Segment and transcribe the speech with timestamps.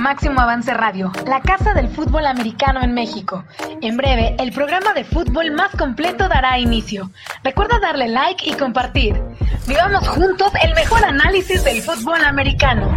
[0.00, 3.44] Máximo Avance Radio, la casa del fútbol americano en México.
[3.82, 7.10] En breve, el programa de fútbol más completo dará inicio.
[7.44, 9.20] Recuerda darle like y compartir.
[9.68, 12.96] Vivamos juntos el mejor análisis del fútbol americano.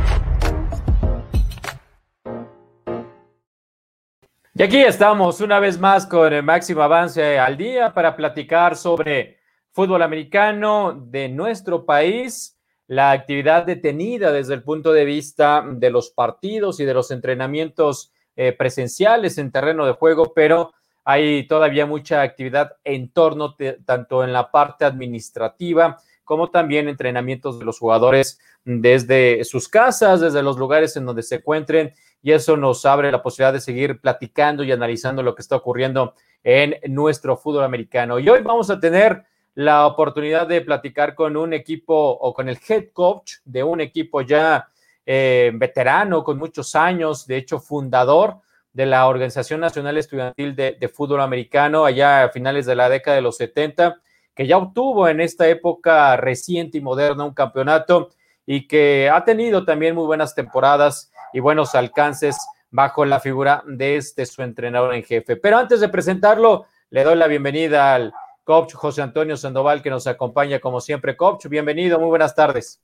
[4.56, 9.40] Y aquí estamos una vez más con el máximo avance al día para platicar sobre
[9.74, 12.53] fútbol americano de nuestro país
[12.96, 18.12] la actividad detenida desde el punto de vista de los partidos y de los entrenamientos
[18.36, 24.34] eh, presenciales en terreno de juego, pero hay todavía mucha actividad en torno tanto en
[24.34, 30.96] la parte administrativa como también entrenamientos de los jugadores desde sus casas, desde los lugares
[30.96, 35.22] en donde se encuentren, y eso nos abre la posibilidad de seguir platicando y analizando
[35.22, 38.20] lo que está ocurriendo en nuestro fútbol americano.
[38.20, 39.26] Y hoy vamos a tener
[39.56, 44.22] la oportunidad de platicar con un equipo o con el head coach de un equipo
[44.22, 44.68] ya
[45.06, 48.38] eh, veterano, con muchos años, de hecho fundador
[48.72, 53.22] de la Organización Nacional Estudiantil de, Fútbol Americano allá a finales de la década de
[53.22, 53.98] los 70,
[54.34, 58.10] que ya obtuvo en esta época reciente y moderna un campeonato
[58.48, 62.36] y que ha tenido también muy buenas temporadas y buenos alcances
[62.72, 65.36] bajo la figura de este su entrenador en jefe.
[65.36, 68.12] Pero antes de presentarlo, le doy la bienvenida al
[68.44, 71.16] coach José Antonio Sandoval, que nos acompaña como siempre.
[71.16, 72.82] Coach, bienvenido, muy buenas tardes.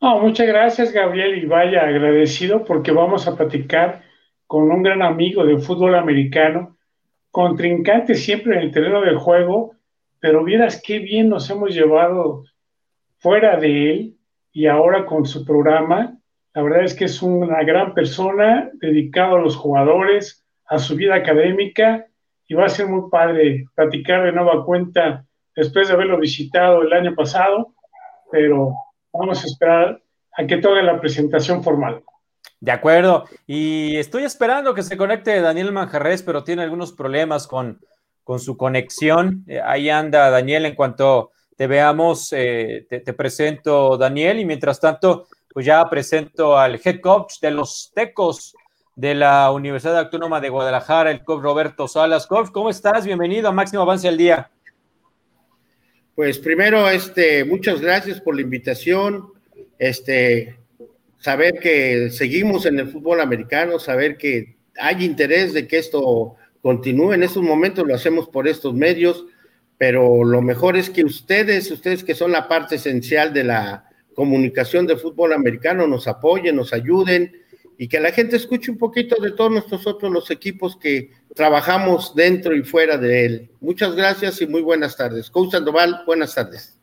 [0.00, 4.02] muchas gracias, Gabriel, y vaya agradecido porque vamos a platicar
[4.46, 6.76] con un gran amigo de fútbol americano,
[7.30, 9.76] contrincante siempre en el terreno del juego,
[10.20, 12.44] pero vieras qué bien nos hemos llevado
[13.18, 14.16] fuera de él
[14.52, 16.18] y ahora con su programa.
[16.54, 21.14] La verdad es que es una gran persona dedicado a los jugadores, a su vida
[21.14, 22.08] académica
[22.52, 25.24] y va a ser muy padre platicar de nueva cuenta
[25.56, 27.72] después de haberlo visitado el año pasado,
[28.30, 28.74] pero
[29.10, 30.02] vamos a esperar
[30.36, 32.02] a que toque la presentación formal.
[32.60, 37.80] De acuerdo, y estoy esperando que se conecte Daniel Manjarres, pero tiene algunos problemas con,
[38.22, 39.44] con su conexión.
[39.48, 44.78] Eh, ahí anda Daniel, en cuanto te veamos, eh, te, te presento Daniel, y mientras
[44.78, 48.54] tanto, pues ya presento al head coach de los Tecos,
[48.94, 52.26] de la Universidad Autónoma de Guadalajara, el coach Roberto Salas.
[52.26, 53.06] Coach, ¿cómo estás?
[53.06, 54.50] Bienvenido a Máximo Avance al Día.
[56.14, 59.32] Pues primero, este, muchas gracias por la invitación.
[59.78, 60.58] Este,
[61.18, 67.14] saber que seguimos en el fútbol americano, saber que hay interés de que esto continúe.
[67.14, 69.24] En estos momentos lo hacemos por estos medios,
[69.78, 74.86] pero lo mejor es que ustedes, ustedes que son la parte esencial de la comunicación
[74.86, 77.41] de fútbol americano, nos apoyen, nos ayuden
[77.82, 82.14] y que la gente escuche un poquito de todos nuestros otros los equipos que trabajamos
[82.14, 83.50] dentro y fuera de él.
[83.60, 85.28] Muchas gracias y muy buenas tardes.
[85.28, 86.78] Coach Sandoval, buenas tardes.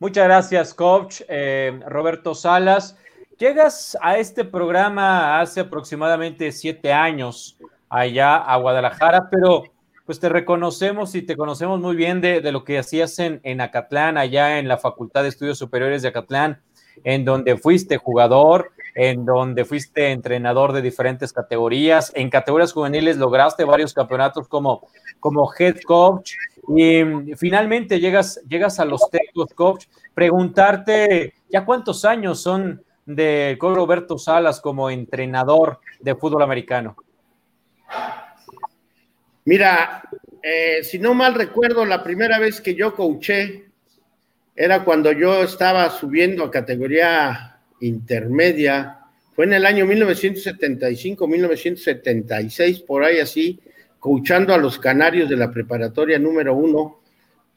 [0.00, 2.98] Muchas gracias, coach eh, Roberto Salas.
[3.38, 7.56] Llegas a este programa hace aproximadamente siete años
[7.88, 9.62] allá a Guadalajara, pero
[10.04, 14.18] pues te reconocemos y te conocemos muy bien de, lo que hacías en, en Acatlán,
[14.18, 16.62] allá en la Facultad de Estudios Superiores de Acatlán
[17.04, 22.12] en donde fuiste jugador, en donde fuiste entrenador de diferentes categorías.
[22.14, 24.88] En categorías juveniles lograste varios campeonatos como,
[25.20, 26.32] como head coach
[26.74, 27.02] y
[27.36, 29.86] finalmente llegas, llegas a los Tecos Coach.
[30.14, 36.96] Preguntarte, ¿ya cuántos años son de Roberto Salas como entrenador de fútbol americano?
[39.44, 40.02] Mira,
[40.42, 43.65] eh, si no mal recuerdo, la primera vez que yo coaché
[44.56, 49.00] era cuando yo estaba subiendo a categoría intermedia,
[49.34, 53.60] fue en el año 1975, 1976, por ahí así,
[53.98, 57.00] coachando a los canarios de la preparatoria número uno,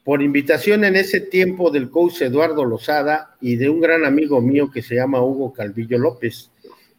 [0.04, 4.70] por invitación en ese tiempo del coach Eduardo Lozada y de un gran amigo mío
[4.70, 6.52] que se llama Hugo Calvillo López.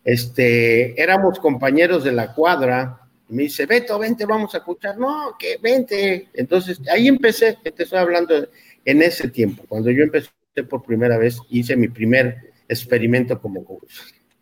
[0.03, 3.01] Este, éramos compañeros de la cuadra,
[3.31, 4.99] me dice, Beto, vente, vamos a escuchar.
[4.99, 6.29] No, que vente.
[6.35, 8.49] Entonces, ahí empecé, te estoy hablando de
[8.85, 10.31] en ese tiempo, cuando yo empecé
[10.69, 13.95] por primera vez, hice mi primer experimento como coach.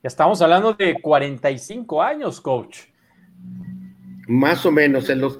[0.02, 2.80] Estamos hablando de 45 años, coach.
[4.28, 5.36] Más o menos es lo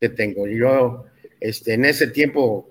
[0.00, 0.46] que tengo.
[0.46, 1.04] Yo,
[1.40, 2.70] este, en ese tiempo,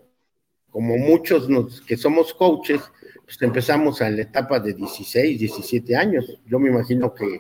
[0.72, 1.48] como muchos
[1.82, 2.82] que somos coaches,
[3.24, 6.40] pues empezamos a la etapa de 16, 17 años.
[6.46, 7.40] Yo me imagino que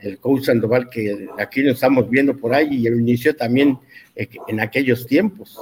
[0.00, 3.78] el coach Sandoval, que aquí lo estamos viendo por ahí, y el inicio también
[4.16, 5.56] eh, en aquellos tiempos.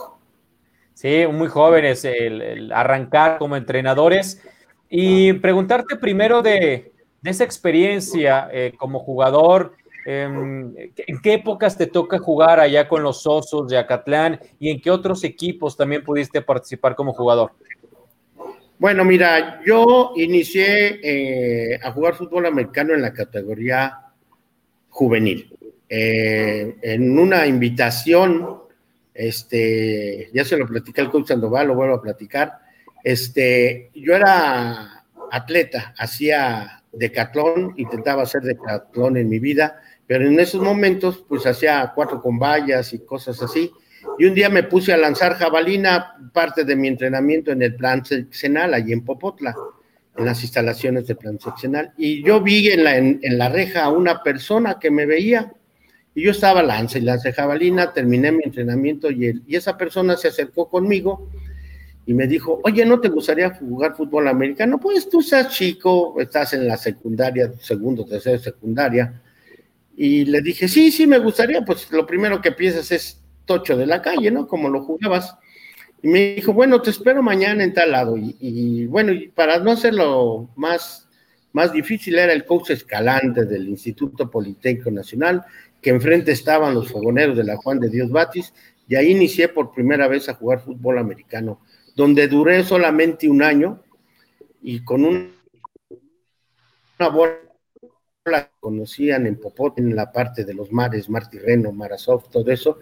[0.97, 4.43] Sí, muy jóvenes, el, arrancar como entrenadores.
[4.89, 6.91] Y preguntarte primero de,
[7.23, 9.75] esa experiencia eh, como jugador,
[10.07, 14.81] em, ¿en qué épocas te toca jugar allá con los Osos de Acatlán y en
[14.81, 17.53] qué otros equipos también pudiste participar como jugador?
[18.79, 23.99] Bueno, mira, yo inicié eh, a jugar fútbol americano en la categoría
[24.89, 25.55] juvenil.
[25.91, 28.66] Eh, en una invitación,
[29.17, 32.59] este, ya se lo platicé al coach Sandoval, lo vuelvo a platicar.
[33.03, 40.63] Este, yo era atleta, hacía decatlón, intentaba hacer decatlón en mi vida, pero en esos
[40.63, 43.73] momentos, pues hacía cuatro con vallas y cosas así.
[44.19, 48.05] Y un día me puse a lanzar jabalina, parte de mi entrenamiento en el plan
[48.05, 49.55] seccional, allí en Popotla,
[50.17, 51.93] en las instalaciones del plan seccional.
[51.97, 55.53] Y yo vi en la, en, la reja a una persona que me veía,
[56.17, 60.27] y yo estaba lanza y lanza jabalina, terminé mi entrenamiento y, y esa persona se
[60.29, 61.31] acercó conmigo
[62.07, 64.79] y me dijo, oye, ¿no te gustaría jugar fútbol americano?
[64.79, 69.21] Pues tú seas chico, estás en la secundaria, segundo, tercero, secundaria.
[69.97, 73.87] Y le dije, sí, sí, me gustaría, pues lo primero que piensas es tocho de
[73.87, 74.47] la calle, ¿no?
[74.47, 75.37] Como lo jugabas.
[76.01, 78.17] Y me dijo, bueno, te espero mañana en tal lado.
[78.17, 81.09] Y, bueno, y para no hacerlo más,
[81.53, 85.45] más difícil, era el coach Escalante del Instituto Politécnico Nacional,
[85.87, 88.53] que enfrente estaban los fogoneros de la Juan de Dios Batis,
[88.89, 91.61] y ahí inicié por primera vez a jugar fútbol americano,
[91.95, 93.85] donde duré solamente un año
[94.61, 95.31] y con una
[97.09, 97.39] bola
[98.25, 102.81] la conocían en Popot, en la parte de los mares, Mar Tirreno, Marasov, todo eso,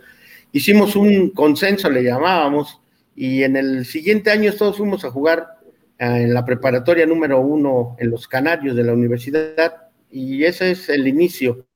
[0.51, 2.81] hicimos un consenso, le llamábamos,
[3.15, 5.59] y en el siguiente año todos fuimos a jugar
[5.99, 10.89] eh, en la preparatoria número uno en los Canarios de la universidad, y ese es
[10.89, 11.67] el inicio.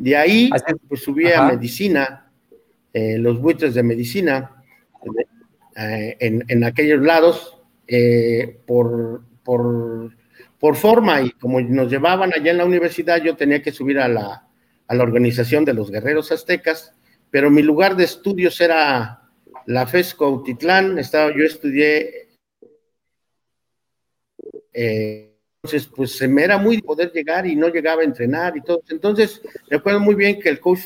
[0.00, 0.50] De ahí,
[0.88, 2.32] pues subí a medicina,
[2.90, 4.64] eh, los buitres de medicina,
[5.76, 7.58] eh, en, aquellos lados,
[8.66, 10.16] por, por,
[10.58, 14.08] por forma, y como nos llevaban allá en la universidad, yo tenía que subir a
[14.08, 14.48] la,
[14.86, 16.94] a la organización de los guerreros aztecas,
[17.30, 19.20] pero mi lugar de estudios era
[19.66, 22.38] la FESCO Utitlán, estaba, yo estudié,
[24.72, 25.29] eh,
[25.62, 28.82] entonces pues se me era muy poder llegar y no llegaba a entrenar y todo,
[28.88, 30.80] entonces recuerdo muy bien que el coach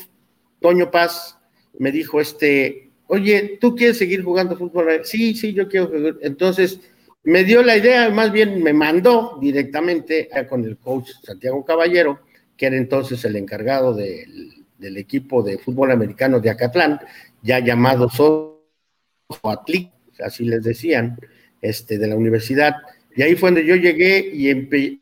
[0.59, 1.37] Toño Paz
[1.77, 5.01] me dijo, este, oye, ¿tú quieres seguir jugando fútbol?
[5.03, 5.91] Sí, sí, yo quiero,
[6.21, 6.81] entonces
[7.23, 12.19] me dio la idea, más bien me mandó directamente con el coach Santiago Caballero,
[12.57, 16.99] que era entonces el encargado del, equipo de fútbol americano de Acatlán,
[17.41, 21.17] ya llamado Soatlic, así les decían,
[21.61, 22.75] este, de la universidad.
[23.15, 25.01] Y ahí fue donde yo llegué y,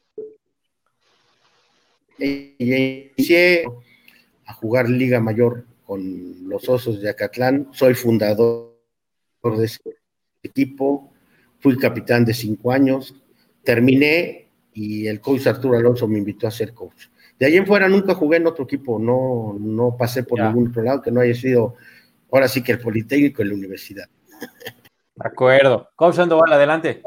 [2.60, 3.66] inicié
[4.46, 7.70] a jugar Liga Mayor con los Osos de Acatlán.
[7.72, 8.78] Soy fundador
[9.44, 9.80] de ese
[10.44, 11.12] equipo,
[11.60, 13.16] fui capitán de cinco años,
[13.64, 17.08] terminé y el coach Arturo Alonso me invitó a ser coach.
[17.40, 20.84] De ahí en fuera nunca jugué en otro equipo, no, no pasé por ningún otro
[20.84, 21.76] lado que no haya sido
[22.32, 24.08] ahora sí que el Politécnico y la universidad.
[25.16, 25.90] De acuerdo.
[25.96, 27.02] Coach Sandoval, adelante.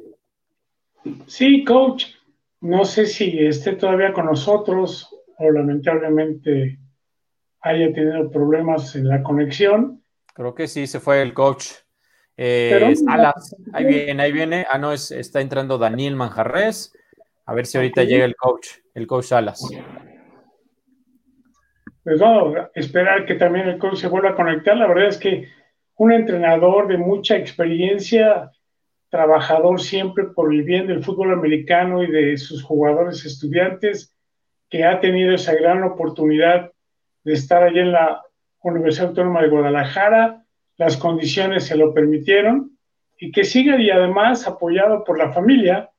[1.26, 2.06] Sí, coach.
[2.60, 6.78] No sé si esté todavía con nosotros o lamentablemente
[7.60, 10.02] haya tenido problemas en la conexión.
[10.34, 11.66] Creo que sí, se fue el coach.
[12.36, 12.94] Eh,
[13.72, 14.66] ahí viene, ahí viene.
[14.70, 16.92] Ah, no, es, está entrando Daniel Manjarres.
[17.44, 19.62] A ver si ahorita llega el coach, el coach Salas
[22.06, 24.76] pues vamos a esperar que también el coach se vuelva a conectar.
[24.76, 25.48] La verdad es que
[25.96, 28.52] un entrenador de mucha experiencia,
[29.08, 34.14] trabajador siempre por el bien del fútbol americano y de sus jugadores estudiantes,
[34.68, 36.72] que ha tenido esa gran oportunidad
[37.24, 38.22] de estar allí en la
[38.62, 40.44] Universidad Autónoma de Guadalajara,
[40.76, 42.76] las condiciones se lo permitieron,
[43.18, 45.90] y que siga y además apoyado por la familia,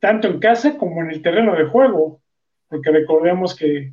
[0.00, 2.22] tanto en casa como en el terreno de juego,
[2.68, 3.92] porque recordemos que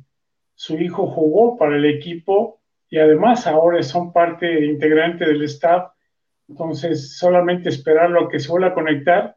[0.54, 5.91] su hijo jugó para el equipo y además ahora son parte integrante del staff.
[6.52, 9.34] Entonces, solamente esperarlo a que se vuelva a conectar,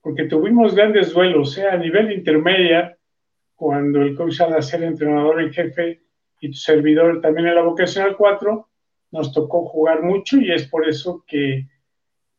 [0.00, 2.96] porque tuvimos grandes duelos, sea a nivel intermedia,
[3.54, 6.00] cuando el coach al ser entrenador en jefe
[6.40, 8.68] y tu servidor también en la vocacional 4,
[9.10, 11.66] nos tocó jugar mucho y es por eso que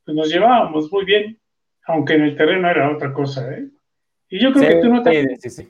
[0.03, 1.39] pues, nos llevábamos muy bien,
[1.85, 3.53] aunque en el terreno era otra cosa.
[3.53, 3.67] ¿eh?
[4.29, 5.37] Y yo creo que tú no te...
[5.37, 5.67] Sí, sí,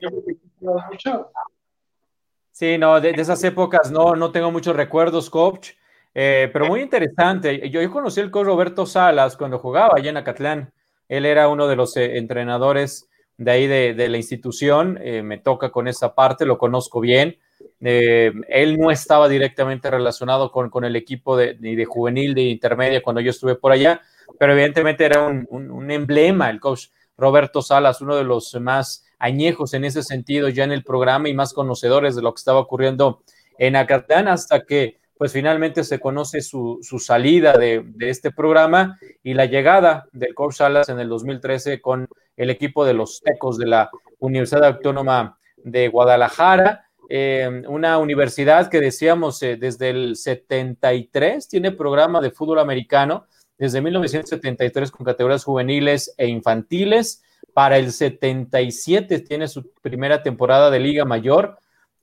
[2.50, 5.72] Sí, no, de, esas épocas no, no tengo muchos recuerdos, coach,
[6.14, 7.68] eh, pero muy interesante.
[7.70, 10.72] Yo, yo, conocí al coach Roberto Salas cuando jugaba allá en Acatlán.
[11.08, 14.98] Él era uno de los eh, entrenadores de ahí de, la institución.
[15.02, 17.36] Eh, me toca con esa parte, lo conozco bien.
[17.80, 23.20] él no estaba directamente relacionado con, con el equipo de, de, juvenil, de intermedia, cuando
[23.20, 24.00] yo estuve por allá,
[24.38, 29.04] pero evidentemente era un, un, un emblema el coach Roberto Salas, uno de los más
[29.18, 32.60] añejos en ese sentido ya en el programa y más conocedores de lo que estaba
[32.60, 33.22] ocurriendo
[33.58, 39.46] en Acatlán hasta que pues finalmente se conoce su, salida de, este programa y la
[39.46, 43.90] llegada del coach Salas en el 2013 con el equipo de los Tecos de la
[44.20, 46.84] Universidad Autónoma de Guadalajara.
[47.10, 53.26] Eh, una universidad que decíamos eh, desde el 73 tiene programa de fútbol americano,
[53.58, 57.24] desde 1973 con categorías juveniles e infantiles.
[57.52, 61.58] Para el 77 tiene su primera temporada de Liga Mayor,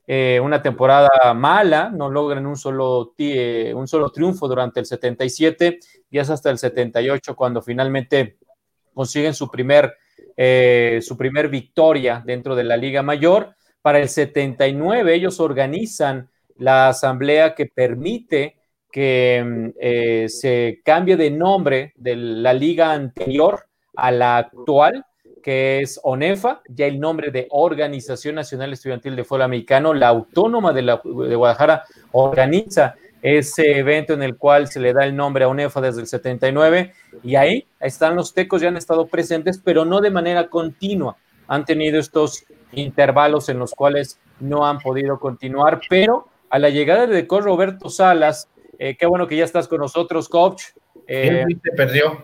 [0.08, 6.20] eh, una temporada mala, no logran un solo, un solo triunfo durante el 77 y
[6.20, 8.38] es hasta el 78 cuando finalmente
[8.94, 9.94] consiguen su primer,
[11.02, 13.56] su primer victoria dentro de la Liga Mayor.
[13.82, 18.56] Para el 79 ellos organizan la asamblea que permite
[18.96, 25.06] que mm, eh, se cambie de nombre de la liga anterior a la actual,
[25.46, 30.74] que es ONEFA, ya el nombre de Organización Nacional Estudiantil de Fútbol Americano, la autónoma
[30.74, 31.84] de, la, de Guadalajara
[32.14, 36.08] organiza ese evento en el cual se le da el nombre a ONEFA desde el
[36.08, 41.16] 79 y ahí están los tecos, ya han estado presentes, pero no de manera continua.
[41.48, 47.06] Han tenido estos intervalos en los cuales no han podido continuar, pero a la llegada
[47.06, 48.50] de Cor Roberto Salas,
[48.80, 50.64] eh, qué bueno que ya estás con nosotros, coach.
[51.06, 52.24] Eh, se perdió.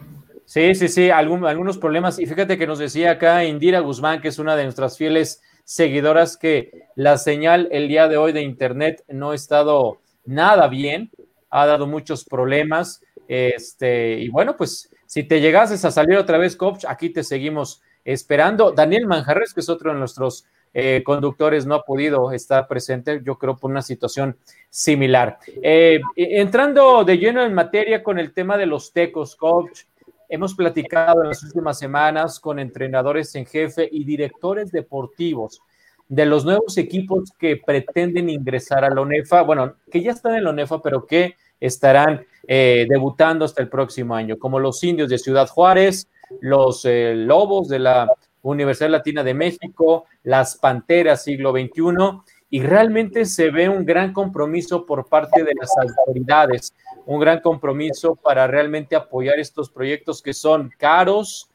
[0.51, 2.19] Sí, sí, sí, algunos problemas.
[2.19, 6.35] Y fíjate que nos decía acá Indira Guzmán, que es una de nuestras fieles seguidoras,
[6.35, 11.09] que la señal el día de hoy de Internet no ha estado nada bien,
[11.49, 13.01] ha dado muchos problemas.
[13.29, 17.81] Este, y bueno, pues si te llegases a salir otra vez, coach, aquí te seguimos
[18.03, 18.73] esperando.
[18.73, 20.43] Daniel Manjarres, que es otro de nuestros
[20.73, 24.35] eh, conductores, no ha podido estar presente, yo creo, por una situación
[24.69, 25.37] similar.
[25.63, 29.83] Eh, entrando de lleno en materia con el tema de los tecos, coach,
[30.31, 35.61] hemos platicado en las últimas semanas con entrenadores en jefe y directores deportivos
[36.07, 40.45] de los nuevos equipos que pretenden ingresar a la ONEFA, bueno, que ya están en
[40.45, 45.17] la ONEFA, pero que estarán eh, debutando hasta el próximo año, como los indios de
[45.17, 46.07] Ciudad Juárez,
[46.39, 48.07] los eh, Lobos de la
[48.41, 54.85] Universidad Latina de México, las Panteras siglo XXI, y realmente se ve un gran compromiso
[54.85, 56.73] por parte de las autoridades,
[57.11, 61.49] un gran compromiso para realmente apoyar estos proyectos que son caros,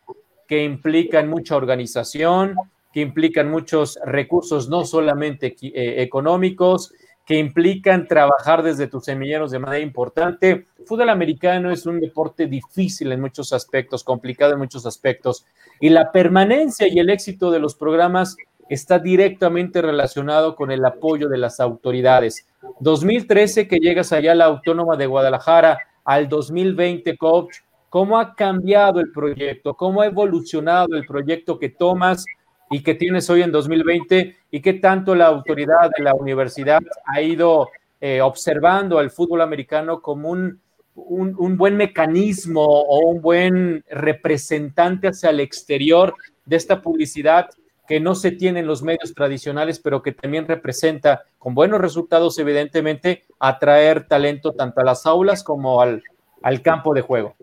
[0.46, 2.56] que implican mucha organización,
[2.92, 6.92] que implican muchos recursos, no solamente eh, económicos,
[7.25, 10.66] que implican trabajar desde tus semilleros de manera importante.
[10.84, 15.46] fútbol americano es un deporte difícil en muchos aspectos, complicado en muchos aspectos,
[15.80, 18.36] y la permanencia y el éxito de los programas
[18.68, 22.46] está directamente relacionado con el apoyo de las autoridades.
[22.80, 27.56] 2013 que llegas allá a la Autónoma de Guadalajara, al 2020, coach,
[27.88, 29.75] ¿cómo ha cambiado el proyecto?
[29.75, 32.25] ¿Cómo ha evolucionado el proyecto que tomas?
[32.70, 37.20] y que tienes hoy en 2020 y qué tanto la autoridad de la universidad ha
[37.20, 37.68] ido
[38.00, 40.61] eh, observando al fútbol americano como un,
[40.94, 47.49] un, buen mecanismo o un buen representante hacia el exterior de esta publicidad
[47.86, 52.38] que no se tiene en los medios tradicionales, pero que también representa, con buenos resultados,
[52.38, 56.02] evidentemente, atraer talento tanto a las aulas como al,
[56.42, 57.36] al campo de juego.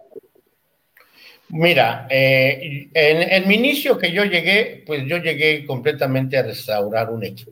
[1.49, 7.23] Mira, eh, en, mi inicio que yo llegué, pues yo llegué completamente a restaurar un
[7.23, 7.51] equipo.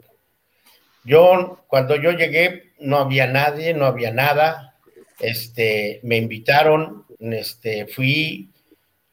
[1.03, 4.75] Yo, cuando yo llegué, no había nadie, no había nada.
[5.19, 8.49] Este, me invitaron, este, fui,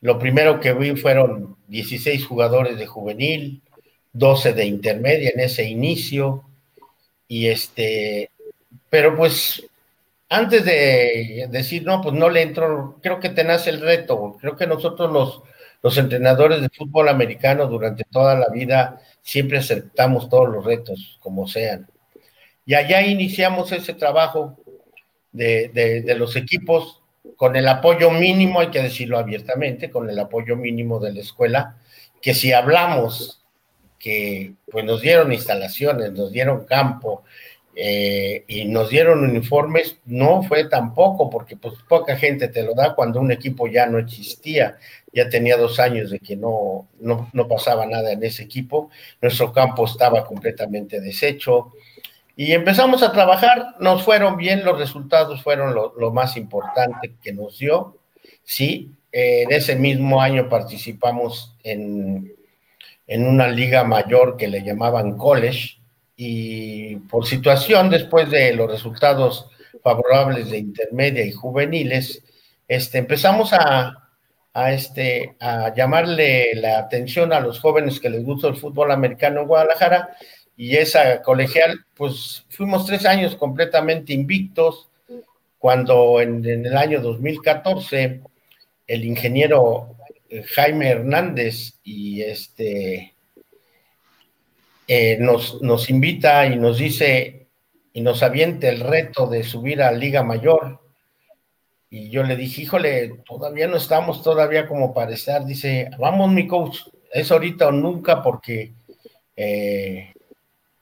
[0.00, 3.62] lo primero que vi fueron 16 jugadores de juvenil,
[4.12, 6.44] 12 de intermedia en ese inicio,
[7.28, 8.30] y este,
[8.90, 9.62] pero pues
[10.30, 14.36] antes de decir, no, pues no le entro, creo que te nace el reto.
[14.40, 15.42] Creo que nosotros los,
[15.82, 21.48] los entrenadores de fútbol americano durante toda la vida siempre aceptamos todos los retos, como
[21.48, 21.88] sean.
[22.66, 24.58] Y allá iniciamos ese trabajo
[25.32, 27.00] de, de, los equipos
[27.36, 31.76] con el apoyo mínimo, hay que decirlo abiertamente, con el apoyo mínimo de la escuela,
[32.20, 33.42] que si hablamos
[33.98, 37.24] que pues nos dieron instalaciones, nos dieron campo,
[37.80, 42.96] eh, y nos dieron uniformes, no fue tampoco, porque pues poca gente te lo da
[42.96, 44.78] cuando un equipo ya no existía,
[45.12, 48.90] ya tenía dos años de que no, no, no pasaba nada en ese equipo,
[49.22, 51.72] nuestro campo estaba completamente deshecho.
[52.34, 57.32] Y empezamos a trabajar, nos fueron bien, los resultados fueron lo, lo más importante que
[57.32, 57.96] nos dio,
[58.42, 62.32] sí, en ese mismo año participamos en,
[63.08, 65.78] en una liga mayor que le llamaban college,
[66.20, 69.48] y por situación, después de los resultados
[69.82, 72.22] favorables de intermedia y juveniles,
[72.66, 74.10] este, empezamos a,
[74.70, 79.46] este, a llamarle la atención a los jóvenes que les gusta el fútbol americano en
[79.46, 80.10] Guadalajara
[80.56, 84.88] y esa colegial, pues fuimos tres años completamente invictos,
[85.58, 88.20] cuando en, el año 2014
[88.88, 89.96] el ingeniero
[90.54, 93.14] Jaime Hernández y este
[94.86, 97.48] eh, nos, nos invita y nos dice
[97.92, 100.80] y nos avienta el reto de subir a Liga Mayor.
[101.90, 105.44] Y yo le dije, híjole, todavía no estamos todavía como para estar.
[105.44, 106.80] Dice, vamos mi coach,
[107.12, 108.72] es ahorita o nunca porque
[109.36, 110.12] eh,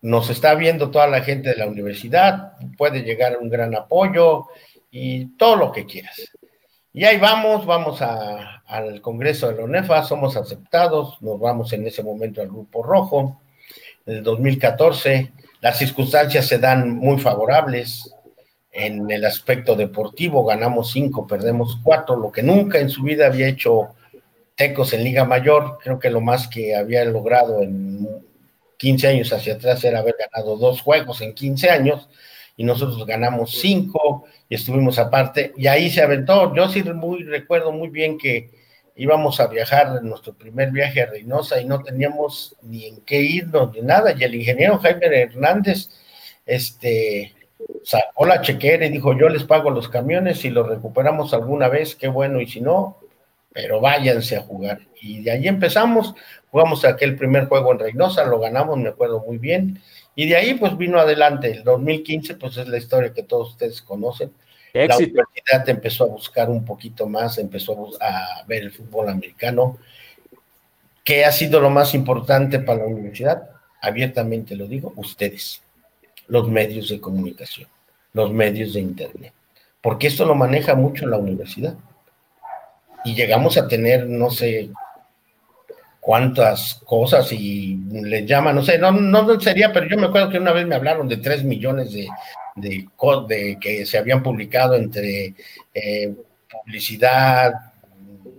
[0.03, 4.47] nos está viendo toda la gente de la universidad, puede llegar un gran apoyo
[4.91, 6.31] y todo lo que quieras.
[6.93, 8.01] Y ahí vamos, vamos
[8.67, 13.41] al Congreso de la UNEFA, somos aceptados, nos vamos en ese momento al Grupo Rojo,
[14.07, 18.15] en el 2014, las circunstancias se dan muy favorables
[18.73, 23.49] en el aspecto deportivo, ganamos cinco, perdemos cuatro, lo que nunca en su vida había
[23.49, 23.95] hecho
[24.55, 28.09] Tecos en Liga Mayor, creo que lo más que había logrado en
[28.79, 32.09] 15 años hacia atrás era haber ganado dos juegos en 15 años,
[32.57, 36.55] y nosotros ganamos cinco y estuvimos aparte, y ahí se aventó.
[36.55, 38.51] Yo sí muy, recuerdo muy bien que
[38.97, 43.21] íbamos a viajar en nuestro primer viaje a Reynosa y no teníamos ni en qué
[43.21, 45.91] irnos ni nada, y el ingeniero Jaime Hernández,
[46.47, 47.35] este,
[47.85, 51.95] sacó la chequera y dijo, yo les pago los camiones, si los recuperamos alguna vez,
[51.95, 52.97] qué bueno, y si no,
[53.53, 54.81] pero váyanse a jugar.
[55.01, 56.15] Y de ahí empezamos,
[56.51, 59.81] jugamos aquel primer juego en Reynosa, lo ganamos, me acuerdo muy bien,
[60.19, 63.83] y de ahí pues vino adelante, el 2015 pues es la historia que todos ustedes
[63.83, 64.33] conocen.
[64.73, 69.79] La universidad empezó a buscar un poquito más, empezó a ver el fútbol americano.
[71.05, 73.49] ¿Qué ha sido lo más importante para la universidad?
[73.81, 75.63] Abiertamente lo digo, ustedes,
[76.29, 77.69] los medios de comunicación,
[78.13, 79.33] los medios de internet,
[79.81, 81.75] porque esto lo maneja mucho la universidad.
[83.05, 84.71] Y llegamos a tener, no sé,
[86.07, 90.39] cuántas cosas y le llaman, no sé, no, no sería, pero yo me acuerdo que
[90.39, 92.07] una vez me hablaron de tres millones de,
[92.55, 92.87] de,
[93.27, 95.35] de que se habían publicado entre
[95.75, 96.15] eh,
[96.49, 97.55] publicidad,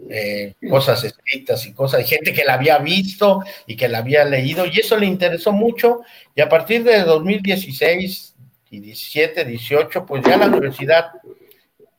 [0.09, 4.65] eh, cosas escritas y cosas, gente que la había visto y que la había leído,
[4.65, 8.33] y eso le interesó mucho, y a partir de 2016
[8.71, 11.07] y 17, 18, pues ya la universidad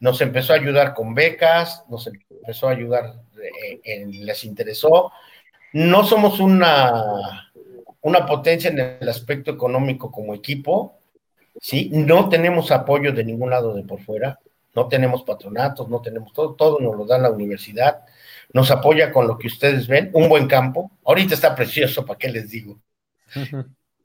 [0.01, 3.16] nos empezó a ayudar con becas, nos empezó a ayudar,
[3.85, 5.12] eh, les interesó,
[5.73, 7.51] no somos una,
[8.01, 10.99] una potencia en el aspecto económico como equipo,
[11.61, 11.91] ¿sí?
[11.93, 14.39] No tenemos apoyo de ningún lado de por fuera,
[14.75, 18.05] no tenemos patronatos, no tenemos todo, todo nos lo da la universidad,
[18.53, 22.29] nos apoya con lo que ustedes ven, un buen campo, ahorita está precioso, ¿para qué
[22.29, 22.79] les digo?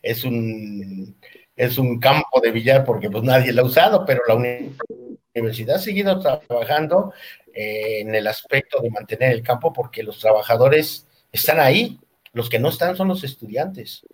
[0.02, 1.16] Es un,
[1.56, 5.80] es un campo de billar porque pues nadie lo ha usado, pero la universidad ha
[5.80, 7.14] seguido trabajando
[7.54, 12.00] eh, en el aspecto de mantener el campo porque los trabajadores están ahí,
[12.32, 14.06] los que no están son los estudiantes.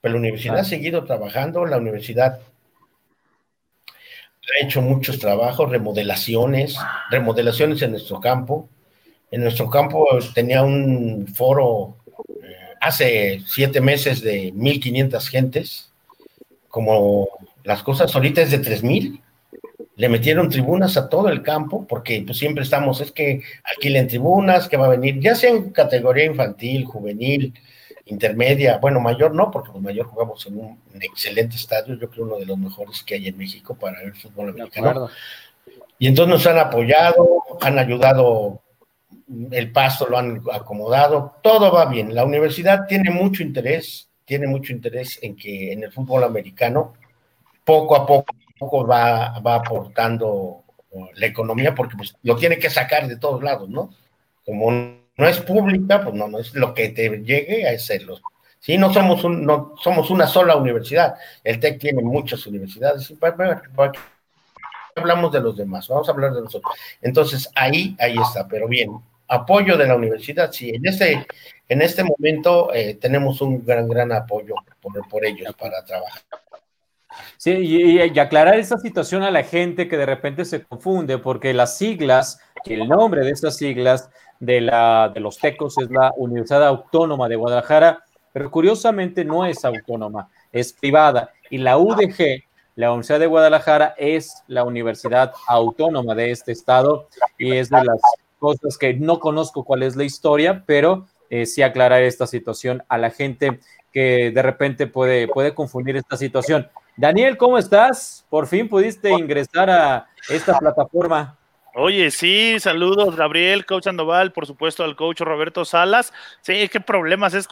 [0.00, 2.40] Pero la universidad ha seguido trabajando, la universidad
[3.86, 6.76] ha hecho muchos trabajos, remodelaciones,
[7.10, 8.68] remodelaciones en nuestro campo.
[9.30, 11.96] En nuestro campo tenía un foro
[12.42, 15.92] eh, hace siete meses de 1.500 gentes,
[16.68, 17.28] como
[17.62, 19.21] las cosas ahorita es de 3.000
[20.02, 24.68] le metieron tribunas a todo el campo, porque pues siempre estamos, es que alquilen tribunas,
[24.68, 27.54] que va a venir, ya sea en categoría infantil, juvenil,
[28.06, 32.36] intermedia, bueno, mayor no, porque los mayor jugamos en un, excelente estadio, yo creo uno
[32.38, 35.08] de los mejores que hay en México para el fútbol americano.
[36.00, 38.60] Y entonces nos han apoyado, han ayudado,
[39.52, 42.12] el pasto lo han acomodado, todo va bien.
[42.12, 46.94] La universidad tiene mucho interés, tiene mucho interés en que en el fútbol americano,
[47.64, 50.62] poco a poco poco va, va aportando
[51.14, 53.90] la economía porque pues, lo tiene que sacar de todos lados, ¿no?
[54.44, 58.18] Como no es pública, pues no, no es lo que te llegue a hacerlo.
[58.58, 61.16] Sí, no somos, un, no somos una sola universidad.
[61.42, 63.12] El TEC tiene muchas universidades.
[64.94, 66.72] hablamos de los demás, vamos a hablar de nosotros.
[67.00, 68.92] Entonces, ahí, ahí está, pero bien,
[69.28, 71.26] apoyo de la universidad, sí, en este,
[71.68, 76.22] en este momento eh, tenemos un gran, gran apoyo por, por ellos para trabajar.
[77.36, 81.76] Sí, y, aclarar esa situación a la gente que de repente se confunde, porque las
[81.78, 87.28] siglas, el nombre de esas siglas de, la, de los TECOS es la Universidad Autónoma
[87.28, 91.30] de Guadalajara, pero curiosamente no es autónoma, es privada.
[91.50, 92.42] Y la UDG,
[92.76, 98.00] la Universidad de Guadalajara, es la universidad autónoma de este estado y es de las
[98.38, 102.98] cosas que no conozco cuál es la historia, pero eh, sí aclarar esta situación a
[102.98, 103.60] la gente
[103.92, 106.68] que de repente puede, puede confundir esta situación.
[106.96, 108.26] Daniel, ¿cómo estás?
[108.28, 111.36] Por fin pudiste ingresar a esta plataforma.
[111.74, 116.12] Oye, sí, saludos, Gabriel, coach Andoval, por supuesto al coach Roberto Salas.
[116.42, 117.48] Sí, qué problemas es.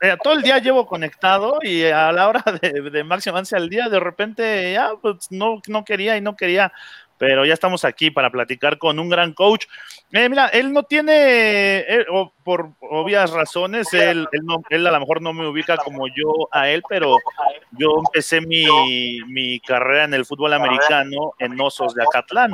[0.00, 3.68] Eh, todo el día llevo conectado y a la hora de, de máxima avance al
[3.68, 6.72] día, de repente ya pues no, no quería y no quería
[7.18, 9.66] pero ya estamos aquí para platicar con un gran coach.
[10.12, 12.06] Eh, mira, él no tiene, eh,
[12.44, 14.28] por obvias razones, él,
[14.70, 17.16] él, a lo mejor no me ubica como yo a él, pero
[17.72, 18.66] yo empecé mi,
[19.26, 22.52] mi carrera en el fútbol americano en Osos de Acatlán,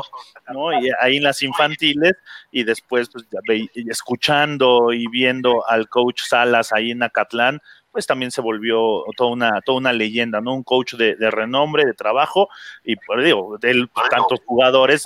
[0.53, 0.73] ¿no?
[0.81, 2.13] Y ahí en las infantiles,
[2.51, 3.27] y después pues,
[3.75, 7.61] escuchando y viendo al coach Salas ahí en Acatlán,
[7.93, 10.55] pues también se volvió toda una, toda una leyenda, ¿no?
[10.55, 12.49] Un coach de, renombre, de trabajo,
[12.85, 15.05] y pues digo, de él, tantos jugadores,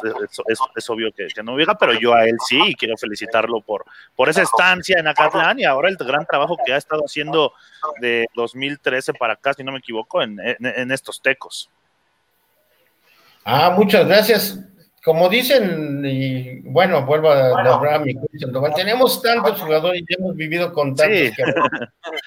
[0.77, 4.29] es, obvio que, no llega, pero yo a él sí, y quiero felicitarlo por, por
[4.29, 7.53] esa estancia en Acatlán y ahora el gran trabajo que ha estado haciendo
[8.01, 11.70] de 2013 para acá, si no me equivoco, en, en estos tecos.
[13.44, 14.59] Ah, muchas gracias
[15.05, 18.14] como dicen, y bueno, vuelvo a nombrar a mi
[18.75, 21.45] tenemos tantos jugadores y hemos vivido con tantos que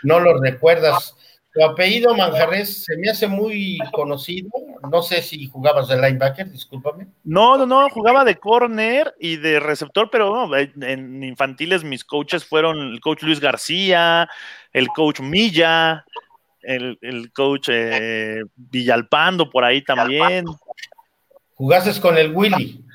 [0.03, 1.15] no los recuerdas.
[1.53, 4.51] Tu apellido Manjarres se me hace muy conocido.
[4.91, 7.07] No sé si jugabas de linebacker, discúlpame.
[7.23, 12.77] No, no, no, jugaba de corner y de receptor, pero en infantiles mis coaches fueron
[12.77, 14.29] el coach Luis García,
[14.71, 16.05] el coach Milla,
[16.61, 20.45] el, coach eh, Villalpando por ahí también.
[21.57, 22.85] Jugaste con el Willy.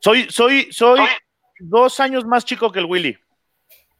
[0.00, 1.00] Soy, soy, soy
[1.58, 3.18] dos años más chico que el Willy.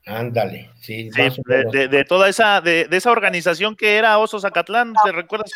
[0.09, 1.11] Ándale, sí.
[1.11, 5.51] de, toda esa, de, esa organización que era Osos Zacatlán, ¿te recuerdas?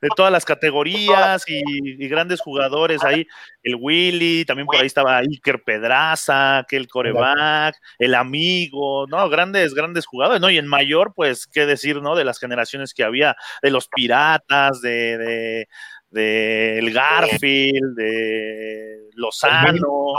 [0.00, 3.26] De todas las categorías y, grandes jugadores ahí,
[3.62, 9.28] el Willy, también por ahí estaba Iker Pedraza, aquel coreback, el amigo, ¿no?
[9.28, 10.48] Grandes, grandes jugadores, ¿no?
[10.48, 12.16] Y en mayor, pues, qué decir, ¿no?
[12.16, 15.68] De las generaciones que había, de los piratas, de,
[16.12, 20.14] del Garfield, de Lozano,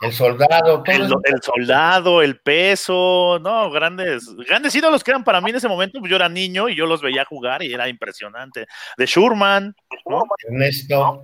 [0.00, 5.56] el soldado, el, soldado, el peso, no, grandes, grandes ídolos que eran para mí en
[5.56, 8.66] ese momento, pues yo era niño y yo los veía jugar y era impresionante.
[8.96, 9.74] De Schurman,
[10.48, 11.22] Ernesto.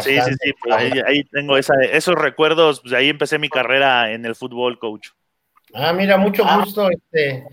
[0.00, 0.74] Sí, sí, sí, pues
[1.06, 5.08] ahí, tengo esos recuerdos, pues ahí empecé mi carrera en el fútbol, coach.
[5.74, 7.44] Ah, mira, mucho gusto, este,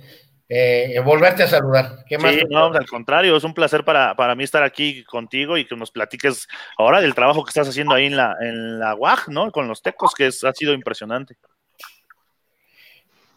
[0.50, 2.06] eh, volverte a saludar.
[2.08, 2.34] ¿Qué más?
[2.34, 5.92] Sí, no, al contrario, es un placer para, mí estar aquí contigo y que nos
[5.92, 9.52] platiques ahora del trabajo que estás haciendo ahí en la, en la UAG, ¿no?
[9.52, 11.36] Con los tecos, que ha sido impresionante.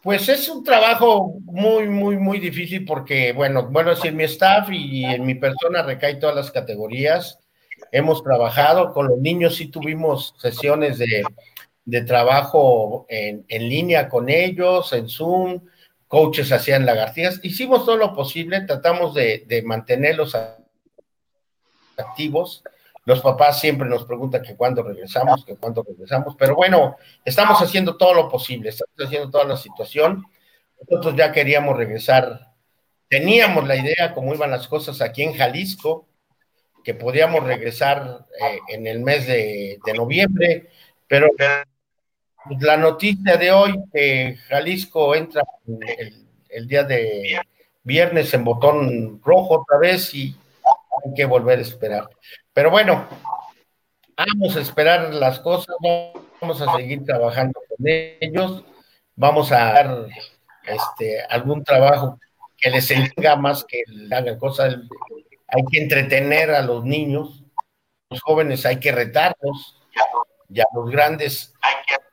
[0.01, 4.69] Pues es un trabajo muy, muy, muy difícil porque, bueno, bueno, si en mi staff
[4.71, 7.39] y en mi persona recae todas las categorías.
[7.91, 11.23] Hemos trabajado con los niños, sí tuvimos sesiones de,
[12.03, 15.59] trabajo en, en línea con ellos, en Zoom,
[16.11, 17.39] coaches hacían lagartijas.
[17.41, 20.35] Hicimos todo lo posible, tratamos de, mantenerlos
[21.95, 22.63] activos.
[23.05, 27.95] Los papás siempre nos preguntan que cuándo regresamos, que cuándo regresamos, pero bueno, estamos haciendo
[27.95, 30.25] todo lo posible, estamos haciendo toda la situación.
[30.81, 32.51] Nosotros ya queríamos regresar,
[33.07, 36.09] teníamos la idea, como iban las cosas aquí en Jalisco,
[36.83, 40.69] que podíamos regresar eh, en el mes de, de noviembre,
[41.07, 41.29] pero
[42.59, 45.43] la noticia de hoy, que Jalisco entra
[46.49, 47.39] el, día de
[47.83, 50.35] viernes en botón rojo otra vez y
[51.05, 52.09] hay que volver a esperar.
[52.53, 53.07] Pero bueno,
[54.17, 55.75] vamos a esperar las cosas,
[56.41, 58.63] vamos a seguir trabajando con ellos,
[59.15, 60.07] vamos a dar
[60.65, 62.19] este, algún trabajo
[62.57, 64.77] que les enseñe más que hagan cosas.
[65.47, 67.43] Hay que entretener a los niños,
[68.09, 69.77] los jóvenes hay que retarlos,
[70.49, 71.50] y a los grandes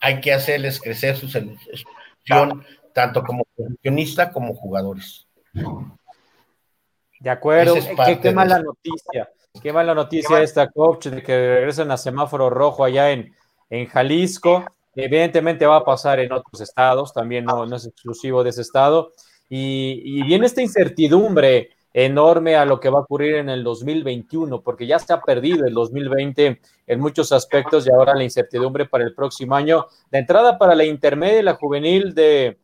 [0.01, 5.27] hay que hacerles crecer su selección, tanto como profesionista como jugadores.
[7.21, 7.75] De acuerdo,
[8.23, 9.29] qué, mala noticia,
[9.61, 13.35] qué mala noticia esta coach de que regresan a semáforo rojo allá en,
[13.71, 14.65] en Jalisco.
[14.95, 19.15] Evidentemente va a pasar en otros estados, también no, no es exclusivo de ese estado.
[19.49, 24.63] Y, y viene esta incertidumbre enorme a lo que va a ocurrir en el 2021,
[24.63, 29.05] porque ya se ha perdido el 2020 en muchos aspectos y ahora la incertidumbre para
[29.05, 29.87] el próximo año.
[30.11, 32.59] De entrada para la intermedia y la juvenil de,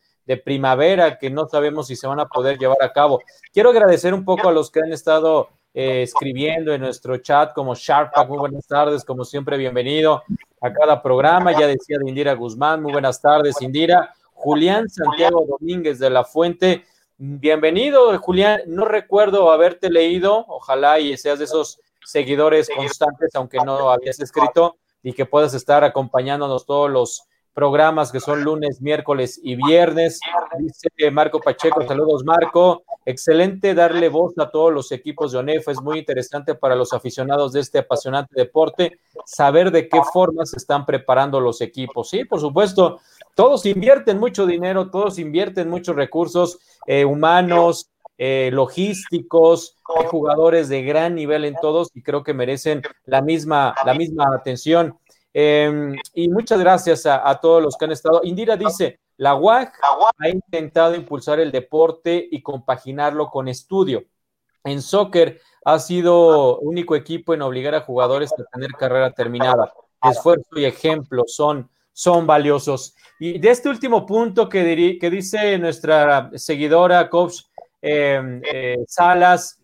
[0.45, 3.21] primavera, que no sabemos si se van a poder llevar a cabo.
[3.53, 7.75] Quiero agradecer un poco a los que han estado eh, escribiendo en nuestro chat, como
[7.75, 10.23] Sharpak, muy buenas tardes, como siempre, bienvenido
[10.61, 11.53] a cada programa.
[11.53, 14.15] Ya decía de Indira Guzmán, muy buenas tardes, Indira.
[14.33, 16.85] Julián Santiago Domínguez de la Fuente,
[17.17, 18.63] Bienvenido, Julián.
[18.67, 20.45] No recuerdo haberte leído.
[20.49, 25.85] Ojalá y seas de esos seguidores constantes, aunque no habías escrito, y que puedas estar
[25.85, 27.23] acompañándonos todos los
[27.55, 30.21] programas que son lunes, miércoles y viernes.
[30.59, 32.83] Dice Marco Pacheco, saludos Marco.
[33.07, 35.69] Excelente darle voz a todos los equipos de ONEF.
[35.69, 40.57] Es muy interesante para los aficionados de este apasionante deporte saber de qué forma se
[40.57, 42.11] están preparando los equipos.
[42.11, 43.01] Sí, por supuesto,
[43.35, 50.83] todos invierten mucho dinero, todos invierten muchos recursos eh, humanos, eh, logísticos, hay jugadores de
[50.83, 54.99] gran nivel en todos y creo que merecen la misma, la misma atención.
[55.37, 58.21] Em, y muchas gracias a, todos los que han estado.
[58.23, 59.73] Indira dice, la UAG
[60.19, 64.05] ha intentado impulsar el deporte y compaginarlo con estudio.
[64.63, 69.73] En soccer ha sido único equipo en obligar a jugadores a tener carrera terminada.
[70.03, 72.95] Esfuerzo y ejemplo son, son valiosos.
[73.19, 77.41] Y de este último punto que, que dice nuestra seguidora, coach
[77.83, 79.61] em, eh, Salas,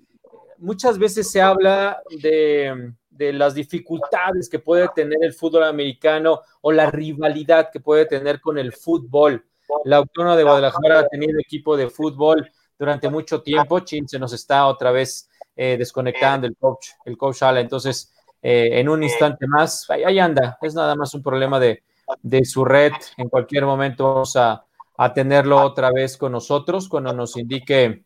[0.59, 6.73] muchas veces se habla de, de, las dificultades que puede tener el fútbol americano o
[6.73, 9.45] la rivalidad que puede tener con el fútbol.
[9.85, 13.81] La autónoma de Guadalajara ha tenido equipo de fútbol durante mucho tiempo.
[13.81, 17.61] Chin se nos está otra vez eh, desconectando el coach, el coach Sala.
[17.61, 20.59] Entonces, eh, en un instante más, ahí, anda.
[20.63, 21.83] Es nada más un problema de,
[22.23, 22.93] de su red.
[23.17, 24.65] En cualquier momento vamos a,
[24.97, 28.05] a, tenerlo otra vez con nosotros cuando nos indique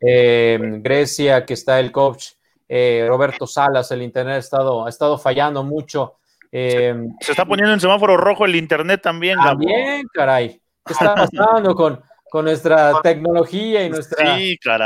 [0.00, 2.37] eh, Grecia que está el coach
[2.68, 3.90] Roberto Salas.
[3.90, 6.18] El internet ha estado, ha estado fallando mucho.
[6.50, 9.38] se, está poniendo en semáforo rojo el internet también.
[9.38, 10.60] También, caray.
[10.84, 12.00] ¿Qué está pasando con,
[12.30, 14.36] con nuestra tecnología y nuestra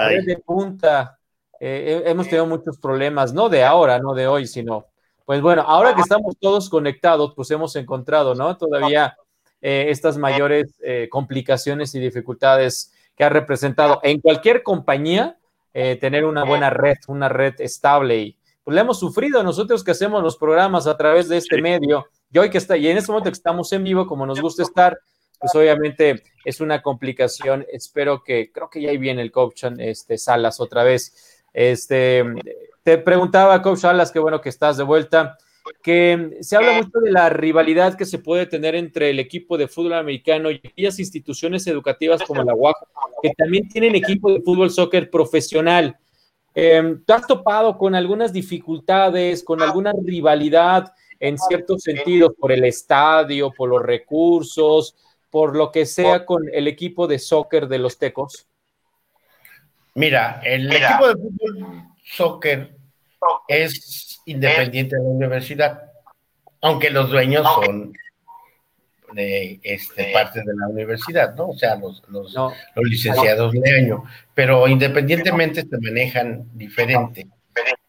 [0.09, 1.19] red de punta?
[1.65, 4.87] Eh, hemos tenido muchos problemas, no de ahora, no de hoy, sino,
[5.25, 8.57] pues bueno, ahora que estamos todos conectados, pues hemos encontrado, ¿no?
[8.57, 9.17] Todavía
[9.61, 15.39] eh, estas mayores eh, complicaciones y dificultades que ha representado en cualquier compañía
[15.73, 20.23] tener una buena red, una red estable y pues le hemos sufrido nosotros que hacemos
[20.23, 23.31] los programas a través de este medio y hoy que está, y en este momento
[23.31, 24.99] que estamos en vivo, como nos gusta estar,
[25.39, 27.67] pues obviamente es una complicación.
[27.71, 31.43] Espero que, creo que ya ahí viene el coach este, Salas otra vez.
[31.53, 32.25] Este,
[32.83, 35.37] te preguntaba, Coach Salas, qué bueno que estás de vuelta,
[35.83, 39.69] que se habla mucho de la rivalidad que se puede tener entre el equipo de
[39.69, 42.77] fútbol americano y aquellas instituciones educativas como la UAC,
[43.23, 45.97] que también tienen equipo de fútbol soccer profesional.
[46.55, 52.65] Eh, ¿Te has topado con algunas dificultades, con alguna rivalidad en ciertos sentidos por el
[52.65, 54.97] estadio, por los recursos,
[55.31, 58.47] por lo que sea con el equipo de soccer de los Tecos?
[59.95, 62.82] Mira, el equipo de fútbol soccer
[63.49, 65.83] es independiente de la universidad,
[66.61, 67.93] aunque los dueños son
[69.15, 71.49] de este, parte de la universidad, ¿no?
[71.49, 72.35] O sea, los, los,
[72.77, 74.05] licenciados de año,
[74.35, 77.27] pero independientemente se manejan diferente.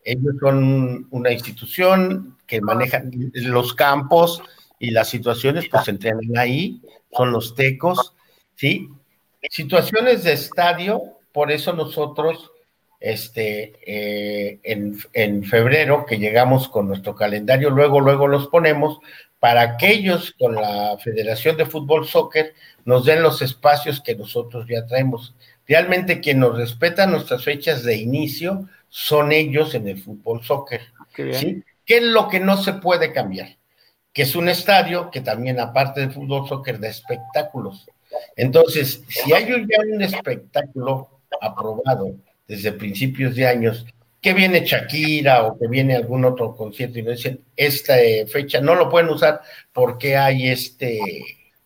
[0.04, 4.44] Ellos son una institución que manejan los campos
[4.80, 8.14] y las situaciones, pues se entrenan ahí, son los tecos,
[8.56, 8.90] ¿sí?
[9.50, 12.52] Situaciones de estadio, por eso nosotros,
[13.04, 19.00] este, eh, en, febrero, que llegamos con nuestro calendario, luego, luego los ponemos
[19.42, 22.54] para aquellos con la Federación de Fútbol Soccer
[22.86, 25.36] nos den los espacios que nosotros ya traemos.
[25.68, 30.82] Realmente quien nos respeta nuestras fechas de inicio son ellos en el fútbol soccer.
[31.34, 31.62] ¿sí?
[31.86, 33.58] ¿Qué es lo que no se puede cambiar?
[34.14, 37.86] Que es un estadio que también, aparte del fútbol soccer, da espectáculos.
[38.38, 42.16] Entonces, si hay ya un espectáculo aprobado
[42.54, 43.86] desde principios de años,
[44.22, 48.62] que viene Shakira o que viene algún otro concierto y nos dicen, esta eh, fecha
[48.62, 51.00] no lo pueden usar porque hay este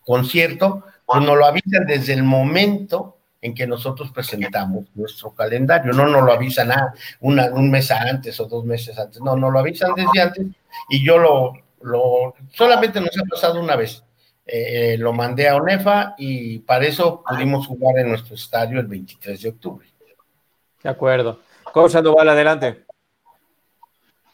[0.06, 6.08] concierto, pues nos lo avisan desde el momento en que nosotros presentamos nuestro calendario, no
[6.08, 9.60] nos lo avisan a una, un mes antes o dos meses antes, no, nos lo
[9.60, 10.46] avisan desde antes
[10.90, 14.04] y yo lo, lo solamente nos ha pasado una vez,
[14.46, 19.42] eh, lo mandé a ONEFA y para eso pudimos jugar en nuestro estadio el 23
[19.42, 19.88] de octubre.
[20.84, 21.40] De acuerdo.
[21.74, 22.86] Coach Sandoval, adelante.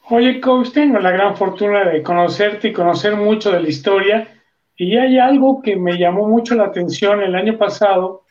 [0.10, 4.28] Oye, coach, tengo la gran fortuna de conocerte y conocer mucho de la historia.
[4.76, 8.24] Y hay algo que me llamó mucho la atención el año pasado,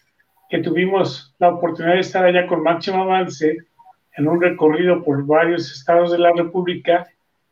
[0.51, 3.57] que tuvimos la oportunidad de estar allá con Máximo Avance
[4.17, 7.07] en un recorrido por varios estados de la República,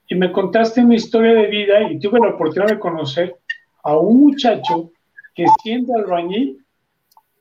[0.06, 3.36] y me contaste una historia de vida y tuve la oportunidad de conocer
[3.84, 4.90] a un muchacho
[5.34, 6.64] que siendo albañil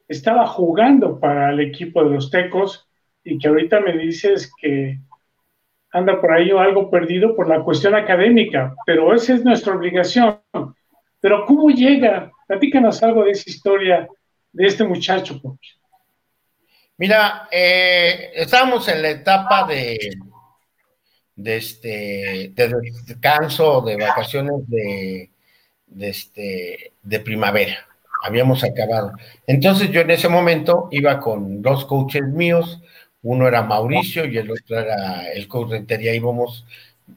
[0.08, 2.88] estaba jugando para el equipo de los Tecos
[3.29, 4.97] y que ahorita me dices que
[5.91, 10.39] anda por ahí algo perdido por la cuestión académica, pero esa es nuestra obligación.
[11.19, 12.31] Pero ¿cómo llega?
[12.47, 14.07] Platícanos algo de esa historia
[14.51, 15.41] de este muchacho.
[16.97, 19.97] Mira, eh, estamos en la etapa de,
[21.35, 25.31] de, este, de descanso, de vacaciones de,
[25.87, 27.87] de, este, de primavera.
[28.21, 29.13] Habíamos acabado.
[29.47, 32.81] Entonces yo en ese momento iba con dos coaches míos,
[33.21, 36.13] uno era Mauricio y el otro era el coach Rentería.
[36.13, 36.65] Íbamos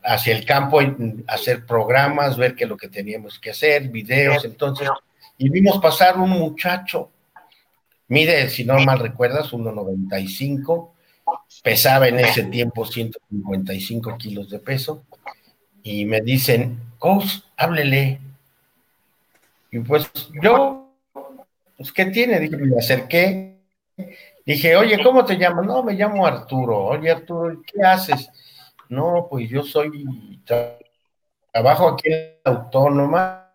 [0.03, 0.95] hacia el campo a
[1.29, 4.45] hacer programas, ver qué es lo que teníamos que hacer, videos.
[4.45, 4.89] Entonces,
[5.39, 7.11] y vimos pasar un muchacho.
[8.09, 10.91] Mide, si no mal recuerdas, 1,95.
[11.63, 15.05] Pesaba en ese tiempo 155 kilos de peso.
[15.83, 18.21] Y me dicen, coach, háblele.
[19.71, 20.11] Y pues
[20.43, 20.93] yo,
[21.77, 22.39] pues, ¿qué tiene?
[22.39, 23.57] Dije, me acerqué.
[24.45, 25.65] Dije, oye, ¿cómo te llamas?
[25.67, 26.87] No, me llamo Arturo.
[26.87, 28.29] Oye, Arturo, ¿qué haces?
[28.89, 30.41] No, pues yo soy,
[31.53, 33.55] trabajo aquí en la autónoma,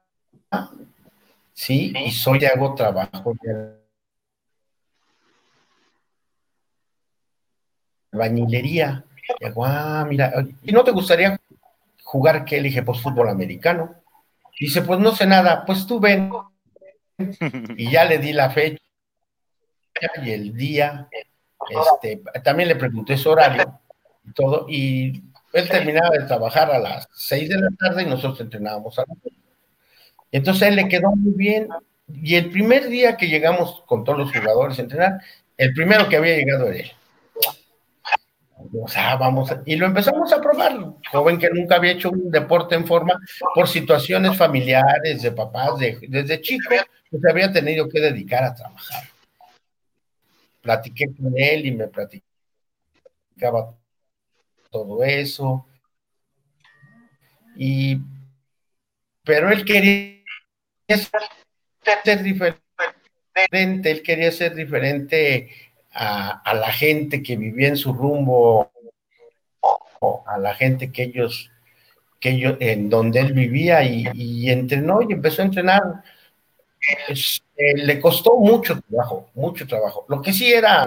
[1.54, 3.78] sí, y soy, hago trabajo de
[8.12, 9.04] bañilería.
[9.40, 11.40] Y digo, ah, mira, ¿y no te gustaría
[12.04, 12.58] jugar qué?
[12.58, 13.96] Le dije, pues fútbol americano.
[14.60, 16.32] Dice, pues no sé nada, pues tú ven.
[17.76, 18.87] Y ya le di la fecha
[20.24, 21.08] y el día.
[21.70, 23.80] Este, también le pregunté su horario
[24.26, 28.40] y todo, y él terminaba de trabajar a las seis de la tarde y nosotros
[28.42, 29.18] entrenábamos a las
[30.32, 31.70] Entonces él le quedó muy bien.
[32.10, 35.22] Y el primer día que llegamos con todos los jugadores a entrenar,
[35.58, 36.92] el primero que había llegado era él.
[39.20, 40.78] Vamos, y lo empezamos a probar.
[41.12, 43.20] Joven que nunca había hecho un deporte en forma
[43.54, 46.76] por situaciones familiares, de papás, desde chico,
[47.10, 49.04] pues había tenido que dedicar a trabajar.
[50.68, 53.74] Platiqué con él y me platicaba
[54.70, 55.66] todo eso.
[57.56, 58.02] Y,
[59.24, 60.26] pero él quería
[62.04, 65.52] ser diferente, él quería ser diferente
[65.94, 68.70] a, la gente que vivía en su rumbo,
[69.62, 71.50] o a la gente que ellos,
[72.20, 75.82] que ellos, en donde él vivía y, entrenó y empezó a entrenar.
[77.58, 80.06] Eh, le costó mucho trabajo, mucho trabajo.
[80.08, 80.86] Lo que sí era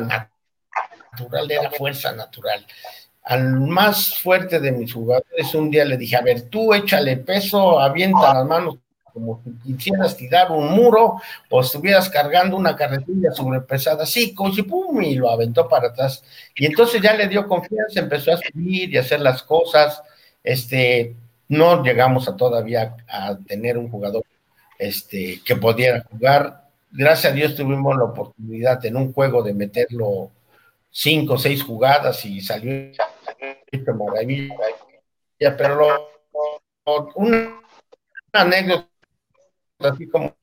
[1.13, 2.65] natural, era fuerza natural.
[3.25, 7.81] Al más fuerte de mis jugadores, un día le dije, a ver, tú échale peso,
[7.81, 8.79] avienta las manos
[9.13, 15.03] como si quisieras tirar un muro o estuvieras cargando una carretilla sobrepesada, sí, y pum,
[15.03, 16.23] y lo aventó para atrás.
[16.55, 20.03] Y entonces ya le dio confianza, empezó a subir y hacer las cosas.
[20.43, 21.17] Este,
[21.49, 24.23] no llegamos a todavía a tener un jugador
[24.81, 26.71] este, que pudiera jugar.
[26.91, 30.31] Gracias a Dios tuvimos la oportunidad en un juego de meterlo
[30.91, 32.91] cinco o seis jugadas y salió
[33.95, 34.57] maravilla.
[35.39, 37.61] Pero lo, una
[38.33, 38.89] anécdota
[39.81, 40.35] así como,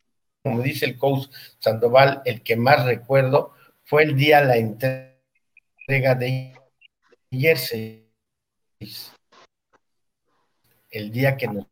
[0.44, 6.54] como dice el coach Sandoval, el que más recuerdo fue el día la entrega de
[7.32, 8.08] jersey.
[10.92, 11.66] El día que nos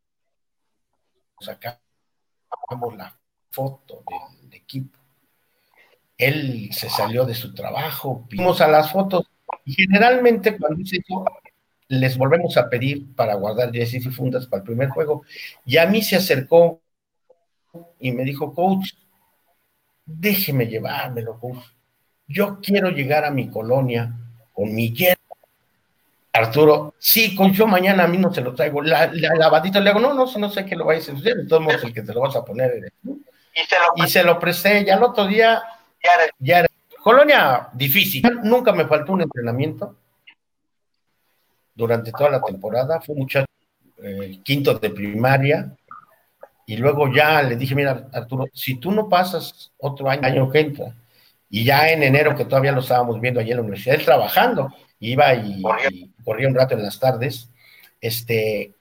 [2.61, 3.17] sacamos la
[3.51, 4.03] foto
[4.41, 4.99] del equipo.
[6.17, 9.25] Él se salió de su trabajo, vimos a las fotos
[9.65, 11.25] generalmente cuando dice eso,
[11.87, 15.23] les volvemos a pedir para guardar jerseys y fundas para el primer juego.
[15.65, 16.81] Y a mí se acercó
[17.99, 18.93] y me dijo, coach,
[20.05, 21.63] déjeme llevármelo, coach.
[22.27, 24.15] Yo quiero llegar a mi colonia
[24.53, 25.14] con mi jet.
[26.36, 28.82] Arturo, sí, coach, yo mañana a mí no se lo traigo.
[28.82, 31.62] La, lavadita le hago, no, no, no sé qué lo vais a hacer, de todos
[31.62, 32.91] modos el que te lo vas a poner
[33.95, 35.63] Y se lo, presté, ya el otro día,
[36.39, 36.67] ya era,
[37.02, 38.21] colonia difícil.
[38.43, 39.95] Nunca me faltó un entrenamiento
[41.74, 43.00] durante toda la temporada.
[43.00, 43.48] Fue muchacho,
[44.04, 45.74] eh, quinto de primaria,
[46.65, 50.60] y luego ya le dije, mira, Arturo, si tú no pasas otro año, año que
[50.60, 50.93] entra,
[51.50, 54.74] y ya en enero, que todavía lo estábamos viendo allí en la universidad, él trabajando,
[54.99, 55.62] iba y,
[56.23, 57.49] corría un rato en las tardes,
[58.01, 58.73] este,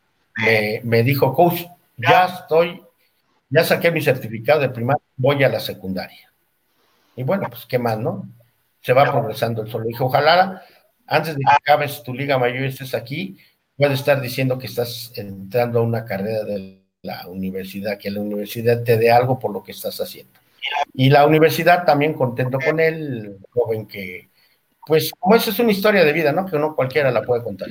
[0.83, 1.63] me, dijo, coach,
[1.97, 2.83] ya estoy,
[3.49, 6.33] ya saqué mi certificado de primaria, voy a la secundaria.
[7.17, 8.29] Y bueno, pues qué más, ¿no?
[8.81, 9.85] Se va progresando el solo.
[9.85, 10.63] Dije, ojalá
[11.07, 13.39] antes de que acabes tu liga mayor y estés aquí,
[13.77, 18.83] puedes estar diciendo que estás entrando a una carrera del la universidad, que la universidad
[18.83, 20.33] te dé algo por lo que estás haciendo.
[20.95, 24.31] Y la universidad también contento con él, joven que,
[24.87, 26.47] pues como eso es una historia de vida, ¿no?
[26.47, 27.69] Que uno cualquiera la puede contar.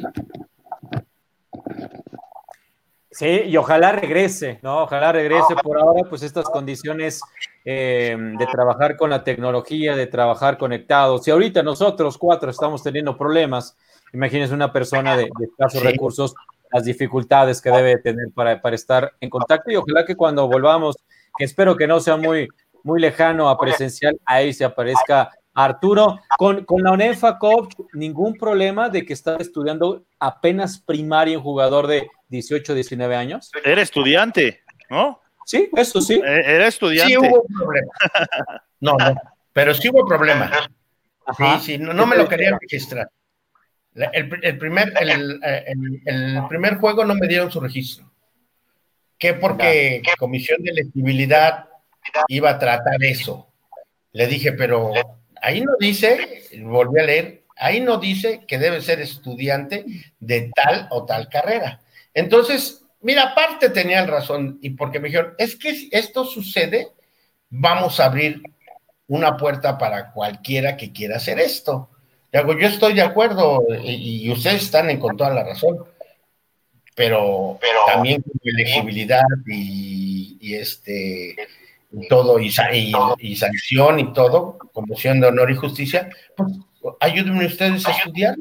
[3.13, 4.83] Sí, y ojalá regrese, ¿no?
[4.83, 7.21] Ojalá regrese por ahora, pues estas condiciones
[7.63, 11.23] eh, de trabajar con la tecnología, de trabajar conectados.
[11.23, 13.77] Si ahorita nosotros cuatro estamos teniendo problemas,
[14.13, 16.33] imagínense una persona de, escasos recursos,
[16.71, 20.95] las dificultades que debe tener para, estar en contacto y ojalá que cuando volvamos,
[21.37, 22.47] que espero que no sea muy,
[22.81, 26.19] muy lejano a presencial, ahí se aparezca Arturo.
[26.37, 31.87] Con, con la UNEFA, coach, ningún problema de que está estudiando apenas primaria un jugador
[31.87, 33.51] de 18, 19 años.
[33.63, 35.21] Era estudiante, ¿no?
[35.45, 36.21] Sí, eso sí.
[36.23, 37.13] E, era estudiante.
[37.13, 37.91] Sí hubo problema.
[38.79, 39.15] No, no,
[39.53, 40.51] pero sí hubo problema.
[41.37, 43.09] Sí, sí, no, no me lo querían registrar.
[43.95, 48.11] El, primer, el, primer juego no me dieron su registro.
[49.17, 51.69] Que porque Comisión de Elegibilidad
[52.27, 53.47] iba a tratar eso.
[54.11, 54.91] Le dije, pero
[55.43, 59.85] ahí no dice, volví a leer, ahí no dice que debe ser estudiante
[60.19, 61.81] de tal o tal carrera.
[62.13, 66.87] Entonces, mira, aparte tenía razón, y porque me dijeron, es que si esto sucede,
[67.49, 68.41] vamos a abrir
[69.07, 71.89] una puerta para cualquiera que quiera hacer esto.
[72.31, 75.83] yo estoy de acuerdo y, ustedes están en, con toda la razón,
[76.95, 81.35] pero, también con elegibilidad y, este
[82.09, 82.51] todo y,
[83.19, 86.51] y, sanción y todo, como de honor y justicia, pues
[86.99, 88.35] ayúdenme ustedes a estudiar,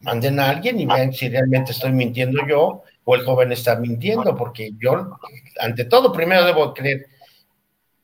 [0.00, 4.36] manden a alguien y vean si realmente estoy mintiendo yo o el joven está mintiendo,
[4.36, 5.18] porque yo,
[5.60, 7.06] ante todo, primero debo creer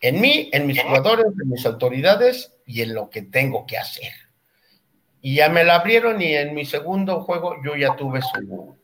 [0.01, 4.13] en mí, en mis jugadores, en mis autoridades y en lo que tengo que hacer.
[5.21, 8.77] Y ya me la abrieron y en mi segundo juego yo ya tuve su,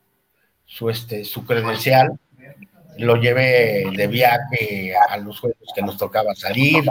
[0.65, 2.19] su, este, su credencial,
[2.99, 6.85] lo llevé de viaje a los juegos que nos tocaba salir.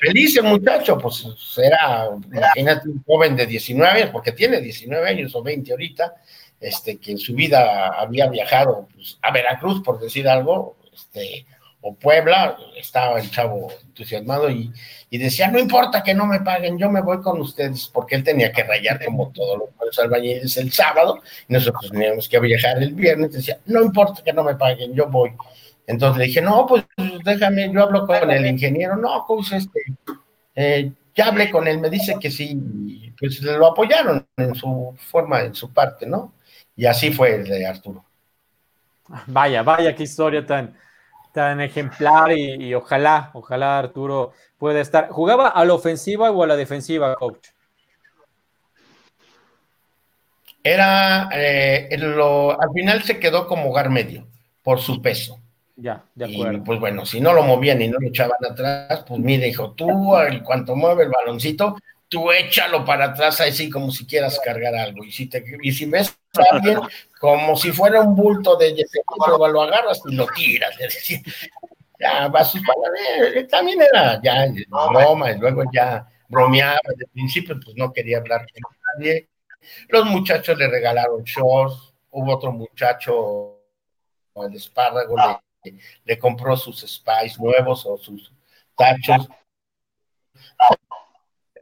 [0.00, 5.34] Feliz el muchacho, pues era, imagínate, un joven de 19 años, porque tiene 19 años
[5.34, 6.14] o 20 ahorita,
[6.60, 11.44] este, que en su vida había viajado pues, a Veracruz, por decir algo, este,
[11.80, 14.72] o Puebla, estaba el chavo entusiasmado y,
[15.10, 18.52] decía, no importa que no me paguen, yo me voy con ustedes, porque él tenía
[18.52, 23.32] que rayar como todos los albañiles el sábado, y nosotros teníamos que viajar el viernes,
[23.32, 25.32] decía, no importa que no me paguen, yo voy.
[25.86, 26.84] Entonces le dije, no, pues
[27.24, 29.80] déjame, yo hablo con el ingeniero, no, pues este,
[30.54, 35.40] eh, ya hablé con él, me dice que sí, pues lo apoyaron en su forma,
[35.40, 36.34] en su parte, ¿no?
[36.76, 38.04] Y así fue el de Arturo.
[39.26, 40.76] Vaya, vaya, qué historia tan,
[41.38, 45.08] tan ejemplar y, ojalá, ojalá Arturo pueda estar.
[45.08, 47.50] ¿Jugaba a la ofensiva o a la defensiva, coach?
[50.64, 54.26] Era, eh, lo, al final se quedó como hogar medio,
[54.64, 55.38] por su peso.
[55.76, 56.58] Ya, de acuerdo.
[56.58, 59.70] Y pues bueno, si no lo movían y no lo echaban atrás, pues mire, dijo,
[59.74, 61.78] tú, en cuanto mueve el baloncito,
[62.08, 65.04] tú échalo para atrás así como si quieras cargar algo.
[65.04, 66.80] Y si, te, y si ves a alguien
[67.20, 68.74] como si fuera un bulto de
[69.26, 70.74] lo agarras y lo tiras.
[72.00, 73.48] ya, va sus palabras.
[73.48, 74.46] También era ya
[74.90, 76.80] broma, y luego ya bromeaba.
[76.88, 79.28] Desde el principio, pues no quería hablar con nadie.
[79.88, 81.94] Los muchachos le regalaron shorts.
[82.10, 83.60] Hubo otro muchacho,
[84.36, 85.14] el espárrago,
[85.62, 88.32] le, le compró sus spies nuevos o sus
[88.74, 89.28] tachos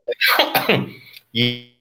[1.32, 1.72] y,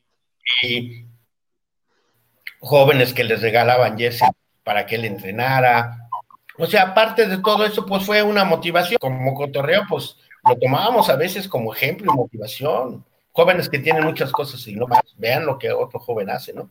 [2.60, 4.28] jóvenes que les regalaban jersey
[4.64, 6.10] para que él entrenara.
[6.58, 8.98] O sea, aparte de todo eso, pues fue una motivación.
[9.00, 13.06] Como cotorreo, pues lo tomábamos a veces como ejemplo y motivación.
[13.32, 16.70] Jóvenes que tienen muchas cosas y no más, vean lo que otro joven hace, ¿no?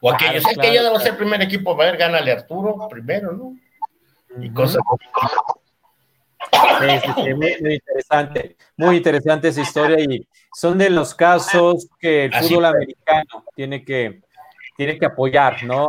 [0.00, 3.56] O aquellos, es que yo debo ser primer equipo, a ver, gánale Arturo primero, ¿no?
[4.40, 4.82] Y cosas
[7.36, 13.44] muy, interesante, muy interesante esa historia y son de los casos que el fútbol americano
[13.54, 14.22] tiene que,
[14.76, 15.88] tiene que apoyar, ¿no?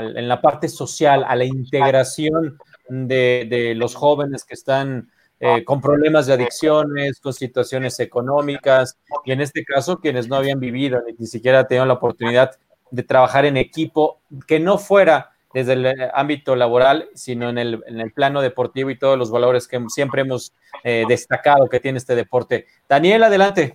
[0.00, 6.26] en la parte social, a la integración de, los jóvenes que están eh, con problemas
[6.26, 11.26] de adicciones, con situaciones económicas, y en este caso quienes no habían vivido ni, ni
[11.26, 12.52] siquiera tenido la oportunidad
[12.90, 17.82] de trabajar en equipo, que no fuera desde el eh, ámbito laboral, sino en el,
[17.86, 20.52] en el plano deportivo y todos los valores que siempre hemos
[20.84, 22.66] eh, destacado que tiene este deporte.
[22.88, 23.74] Daniel, adelante.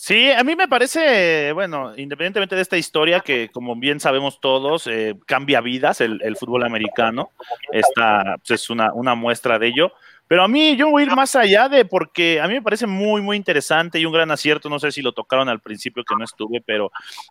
[0.00, 4.86] Sí, a mí me parece, bueno, independientemente de esta historia que, como bien sabemos todos,
[4.86, 7.30] eh, cambia vidas el, el, fútbol americano,
[7.72, 9.92] esta pues, es una, una muestra de ello.
[10.28, 12.86] Pero a mí yo voy a ir más allá de porque a mí me parece
[12.86, 16.14] muy, muy interesante y un gran acierto, no sé si lo tocaron al principio que
[16.16, 16.90] no estuve, pero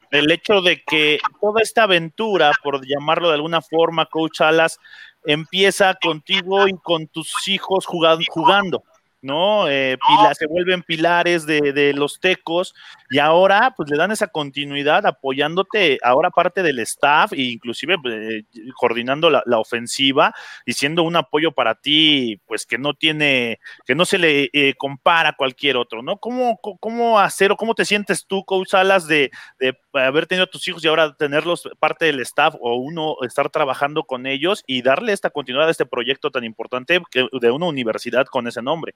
[0.10, 4.80] el hecho de que toda esta aventura, por llamarlo de alguna forma, Coach Alas,
[5.24, 8.84] empieza contigo y con tus hijos jugando.
[9.22, 9.68] ¿No?
[9.68, 9.98] Eh,
[10.38, 12.74] se vuelven pilares de, los tecos
[13.10, 18.44] y ahora pues le dan esa continuidad apoyándote ahora parte del staff e inclusive eh,
[18.76, 20.34] coordinando la, ofensiva
[20.66, 24.76] y siendo un apoyo para ti pues que no tiene, que no se le eh,
[24.78, 26.18] compara a cualquier otro, ¿no?
[26.18, 30.50] ¿Cómo, ¿Cómo hacer o cómo te sientes tú, Coach Salas, de, de haber tenido a
[30.50, 34.82] tus hijos y ahora tenerlos parte del staff o uno estar trabajando con ellos y
[34.84, 38.94] darle esta continuidad a este proyecto tan importante de una universidad con ese nombre?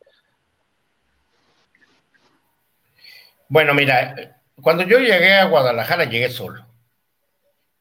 [3.51, 4.15] Bueno, mira,
[4.61, 6.65] cuando yo llegué a Guadalajara llegué solo.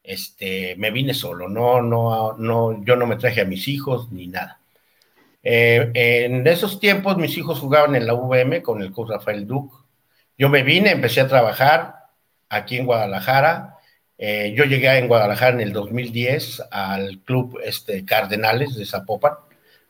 [0.03, 4.27] Este, me vine solo, no, no, no, yo no me traje a mis hijos ni
[4.27, 4.59] nada.
[5.41, 5.89] Eh,
[6.25, 9.85] en esos tiempos mis hijos jugaban en la VM con el coach Rafael Duc.
[10.37, 11.95] Yo me vine, empecé a trabajar
[12.49, 13.77] aquí en Guadalajara.
[14.17, 19.35] Eh, yo llegué en Guadalajara en el 2010 al club este, Cardenales de Zapopan.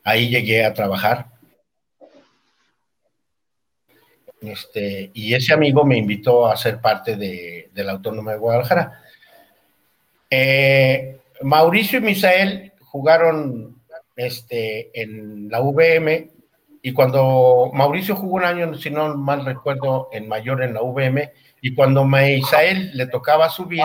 [0.04, 1.31] Ahí llegué a trabajar.
[4.42, 9.02] Este, y ese amigo me invitó a ser parte de, la Autónoma de Guadalajara.
[10.28, 13.82] Eh, Mauricio y Misael jugaron
[14.16, 16.30] este, en la VM
[16.82, 21.32] y cuando Mauricio jugó un año, si no mal recuerdo, en mayor en la VM,
[21.60, 23.84] y cuando Misael le tocaba subir,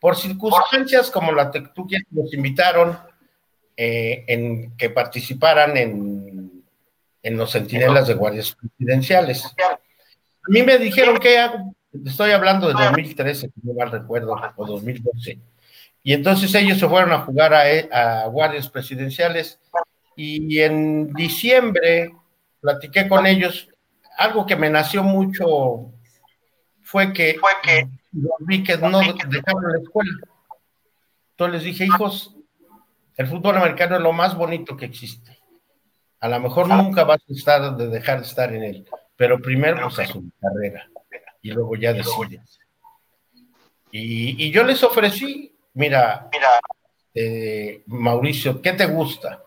[0.00, 1.62] por circunstancias como la que
[2.10, 2.98] nos invitaron
[3.76, 6.29] eh, en que participaran en,
[7.22, 9.44] en los centinelas de guardias presidenciales.
[9.46, 11.48] A mí me dijeron que
[12.04, 15.38] estoy hablando de 2013, si no mal recuerdo, o 2012.
[16.02, 19.60] Y entonces ellos se fueron a jugar a, a guardias presidenciales
[20.16, 22.14] y en diciembre
[22.60, 23.68] platiqué con ellos.
[24.16, 25.92] Algo que me nació mucho
[26.82, 27.88] fue que, fue que
[28.40, 30.10] vi que no dejaron la escuela.
[31.32, 32.34] Entonces les dije, hijos,
[33.16, 35.39] el fútbol americano es lo más bonito que existe.
[36.20, 39.88] A lo mejor nunca vas a estar de dejar de estar en él, pero primero
[39.88, 40.88] pues a su carrera
[41.42, 42.60] y luego ya decides.
[43.90, 46.28] Y, y yo les ofrecí, mira,
[47.14, 49.42] eh, Mauricio, ¿qué te gusta?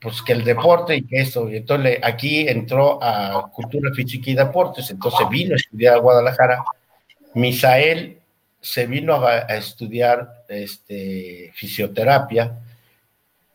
[0.00, 1.48] Pues que el deporte y que eso.
[1.48, 6.64] Y entonces aquí entró a Cultura Física y Deportes, entonces vino a estudiar a Guadalajara
[7.34, 8.20] Misael
[8.60, 12.58] se vino a, estudiar este, fisioterapia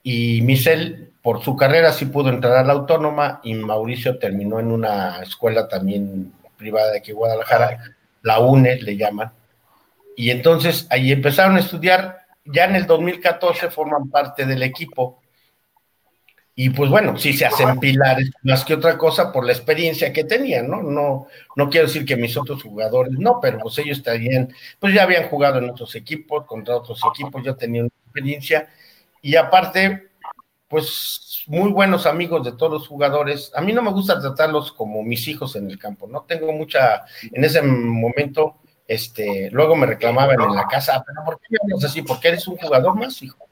[0.07, 4.71] y Misael por su carrera sí pudo entrar a la autónoma y Mauricio terminó en
[4.71, 9.31] una escuela también privada de aquí Guadalajara, la UNE le llaman.
[10.15, 15.23] Y entonces ahí empezaron a estudiar, ya en el 2014 forman parte del equipo
[16.53, 20.23] y pues bueno, sí se hacen pilares más que otra cosa por la experiencia que
[20.23, 20.83] tenían, ¿no?
[20.83, 21.25] No,
[21.55, 25.27] no quiero decir que mis otros jugadores no, pero pues ellos estarían, pues ya habían
[25.29, 28.69] jugado en otros equipos, contra otros equipos, ya tenían experiencia.
[29.25, 30.11] Y aparte,
[30.67, 33.51] pues muy buenos amigos de todos los jugadores.
[33.55, 36.21] A mí no me gusta tratarlos como mis hijos en el campo, ¿no?
[36.27, 38.57] Tengo mucha, en ese momento,
[38.87, 42.03] este, luego me reclamaban en la casa, pero ¿por qué me así?
[42.03, 43.47] Porque eres un jugador más, hijo.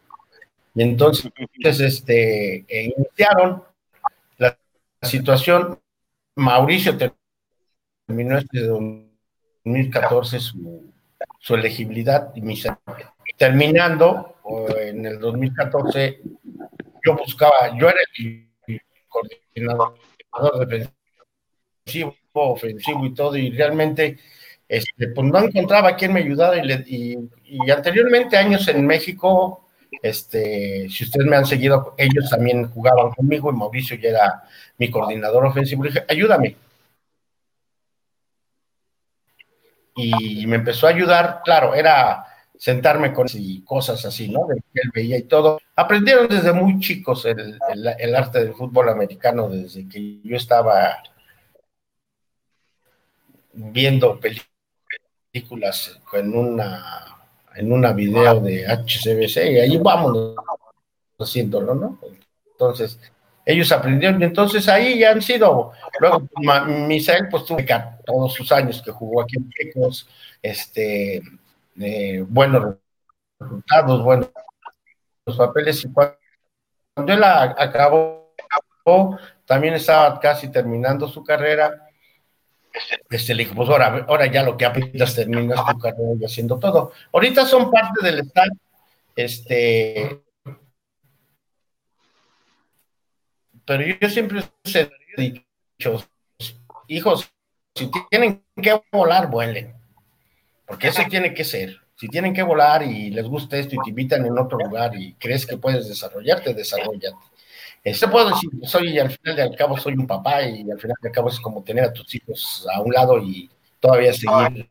[0.76, 1.32] Y entonces,
[1.64, 3.64] este, eh, iniciaron
[4.38, 4.56] la,
[5.02, 5.80] situación.
[6.36, 6.96] Mauricio
[8.06, 10.94] terminó este 2014 su,
[11.40, 12.44] su elegibilidad y
[13.38, 14.33] terminando
[14.78, 16.22] en el 2014
[17.06, 18.48] yo buscaba, yo era el
[19.08, 19.98] coordinador
[20.68, 24.18] defensivo, ofensivo y todo, y realmente
[24.68, 29.64] este, pues no encontraba quien me ayudara y, y anteriormente años en México
[30.02, 34.44] este, si ustedes me han seguido, ellos también jugaban conmigo y Mauricio ya era
[34.78, 35.84] mi coordinador ofensivo.
[35.84, 36.58] Le dije, ayúdame.
[39.96, 42.26] Y me empezó a ayudar, claro, era
[42.64, 44.48] sentarme con y cosas así, ¿no?
[44.48, 45.60] De que él veía y todo.
[45.76, 47.60] Aprendieron desde muy chicos el,
[48.00, 51.04] el arte del fútbol americano, desde que yo estaba
[53.52, 57.18] viendo películas en una
[57.54, 60.34] en una video de HCBC y ahí vamos
[61.20, 62.00] haciéndolo, ¿no?
[62.50, 62.98] Entonces,
[63.46, 66.30] ellos aprendieron y entonces ahí ya han sido, luego
[66.88, 67.68] Misael pues tuve
[68.06, 70.08] todos sus años que jugó aquí en Pecos,
[70.42, 71.22] este,
[71.80, 72.76] eh, buenos
[73.40, 74.30] resultados, buenos
[75.38, 78.34] papeles y cuando él acabó,
[79.46, 81.84] también estaba casi terminando su carrera
[83.10, 86.60] este, le dijo, pues ahora, ahora ya lo que aprendas terminas tu carrera y haciendo
[86.60, 86.92] todo.
[87.12, 88.50] Ahorita son parte del staff,
[89.16, 90.24] este,
[93.66, 94.44] pero yo siempre
[94.74, 96.04] he dicho,
[96.88, 97.32] hijos,
[97.76, 99.76] si tienen que volar, vuelen,
[100.66, 101.78] porque eso tiene que ser.
[101.96, 105.14] Si tienen que volar y les gusta esto y te invitan en otro lugar y
[105.14, 107.16] crees que puedes desarrollarte, desarrollate.
[107.84, 110.96] Este puedo decir, soy al final de al cabo soy un papá y al final
[111.02, 113.50] de al cabo es como tener a tus hijos a un lado y
[113.80, 114.68] todavía seguir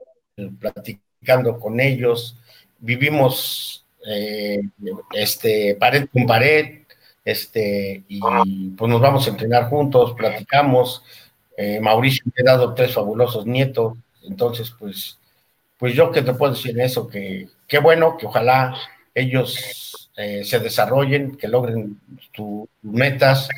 [0.58, 2.36] platicando con ellos.
[2.78, 4.62] Vivimos eh,
[5.12, 6.82] este pared con pared,
[7.24, 11.02] este, y pues nos vamos a entrenar juntos, platicamos.
[11.56, 15.18] Eh, Mauricio me ha dado tres fabulosos nietos, entonces pues,
[15.82, 18.72] pues yo que te puedo decir eso, que qué bueno, que ojalá
[19.12, 21.98] ellos eh, se desarrollen, que logren
[22.30, 23.48] tus metas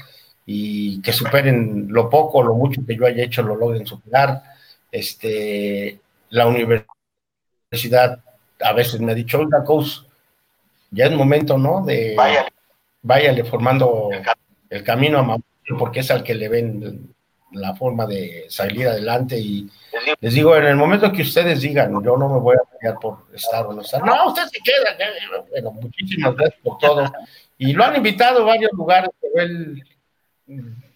[0.46, 4.42] y que superen lo poco, lo mucho que yo haya hecho, lo logren superar.
[4.90, 6.00] Este,
[6.30, 8.20] la universidad
[8.58, 10.04] a veces me ha dicho, oiga, coach,
[10.92, 11.84] ya es momento, ¿no?
[11.84, 12.16] De
[13.02, 14.08] váyale formando
[14.70, 17.14] el camino a Mauricio, porque es al que le ven
[17.54, 19.68] la forma de salir adelante y
[20.20, 23.26] les digo, en el momento que ustedes digan, yo no me voy a pelear por
[23.32, 24.96] estar o no estar, no, usted se queda,
[25.50, 27.12] bueno, muchísimas gracias por todo.
[27.58, 29.82] Y lo han invitado a varios lugares, pero él,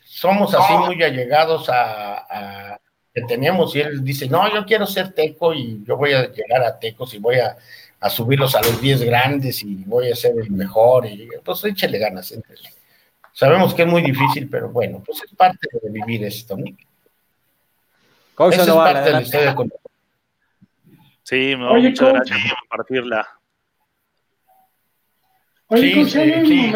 [0.05, 2.79] somos así muy allegados a,
[3.15, 6.63] que tenemos y él dice, no, yo quiero ser teco y yo voy a llegar
[6.63, 7.57] a tecos y voy a,
[8.11, 12.33] subirlos a los 10 grandes y voy a ser el mejor y pues échale ganas.
[13.39, 16.65] Sabemos que es muy difícil, pero bueno, pues es parte de vivir esto, ¿no?
[18.51, 19.57] Esa es parte de la historia
[21.23, 23.29] Sí, no, Oye, muchas gracias por compartirla.
[25.69, 26.75] Oye, sí,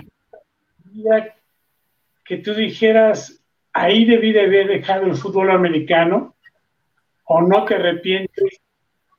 [2.24, 3.42] que tú dijeras,
[3.72, 6.36] ahí debí de haber dejado el fútbol americano,
[7.24, 8.60] o no te arrepientes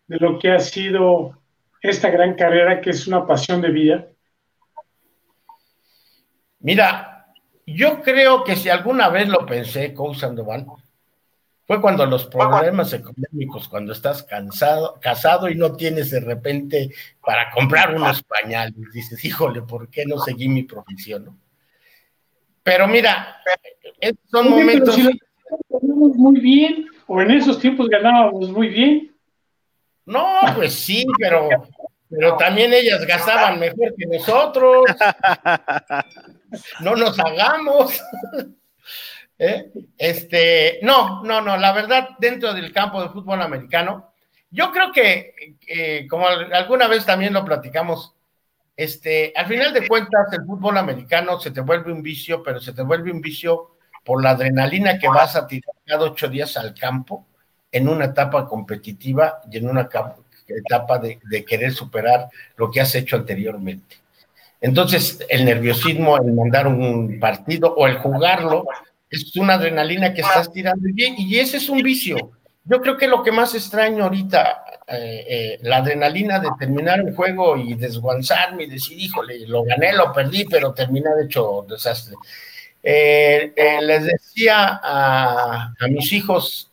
[0.07, 1.37] de lo que ha sido
[1.81, 4.07] esta gran carrera que es una pasión de vida?
[6.61, 7.12] Mira,
[7.65, 10.65] yo creo que si alguna vez lo pensé, Coach Sandoval,
[11.65, 16.91] fue cuando los problemas económicos, cuando estás cansado, casado y no tienes de repente
[17.25, 21.39] para comprar unos pañales, dices, híjole, ¿por qué no seguí mi profesión?
[22.63, 23.37] Pero mira,
[24.29, 24.97] son momentos.
[25.81, 29.15] muy bien, o en esos tiempos ganábamos muy bien.
[30.05, 31.47] No, pues sí, pero,
[32.15, 34.85] pero también ellas gastaban mejor que nosotros.
[36.81, 37.99] No nos hagamos.
[39.39, 39.71] ¿Eh?
[39.97, 44.13] Este, no, no, no, la verdad, dentro del campo de fútbol americano,
[44.51, 45.57] yo creo que,
[46.07, 48.13] como alguna vez también lo platicamos,
[48.77, 52.73] este, al final de cuentas, el fútbol americano se te vuelve un vicio, pero se
[52.73, 56.75] te vuelve un vicio por la adrenalina que vas a tirar cada ocho días al
[56.75, 57.25] campo
[57.71, 59.87] en una etapa competitiva y en una
[60.47, 63.97] etapa de, querer superar lo que has hecho anteriormente.
[64.61, 68.65] Entonces, el nerviosismo, el mandar un partido o el jugarlo,
[69.09, 72.31] es una adrenalina que estás tirando y, y ese es un vicio.
[72.65, 77.13] Yo creo que lo que más extraño ahorita, eh, eh, la adrenalina de terminar un
[77.13, 82.15] juego y desguanzarme y decir, híjole, lo gané, lo perdí, pero terminé de hecho desastre.
[82.81, 86.71] Eh, les decía a, mis hijos,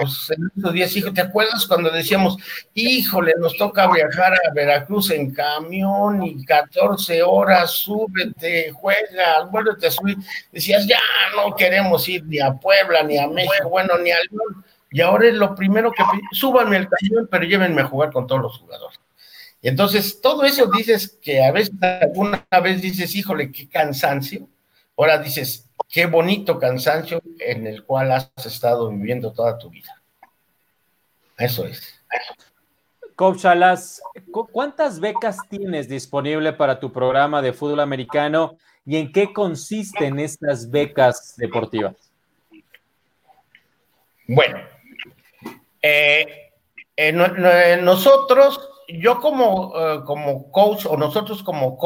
[0.00, 2.36] pues en estos días, hijo, ¿te acuerdas cuando decíamos,
[2.74, 9.90] híjole, nos toca viajar a Veracruz en camión y 14 horas, súbete, juega, vuélvete a
[9.90, 10.16] subir?
[10.52, 11.00] Decías, ya
[11.36, 14.28] no queremos ir ni a Puebla, ni a México, bueno, ni al
[14.90, 18.42] y ahora es lo primero que súbanme el camión, pero llévenme a jugar con todos
[18.42, 18.98] los jugadores.
[19.62, 24.48] Y entonces, todo eso dices que a veces, alguna vez dices, híjole, qué cansancio.
[24.96, 30.00] Ahora dices, qué bonito cansancio en el cual has estado viviendo toda tu vida.
[31.36, 32.00] Eso es.
[33.16, 34.00] Coach Alas,
[34.52, 40.70] ¿cuántas becas tienes disponible para tu programa de fútbol americano y en qué consisten estas
[40.70, 41.96] becas deportivas?
[44.26, 44.60] Bueno,
[45.82, 46.52] eh,
[47.82, 51.76] nosotros, yo como, eh, como coach o nosotros como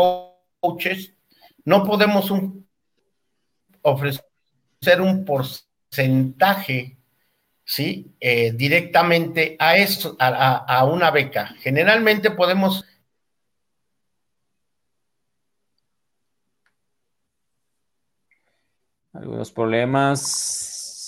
[0.61, 1.15] coaches,
[1.65, 2.31] no podemos
[3.85, 6.99] ofrecer un porcentaje
[7.65, 8.15] ¿sí?
[8.21, 11.55] Eh, directamente a, esto, a, una beca.
[11.59, 12.85] Generalmente podemos...
[19.13, 20.21] Algunos problemas.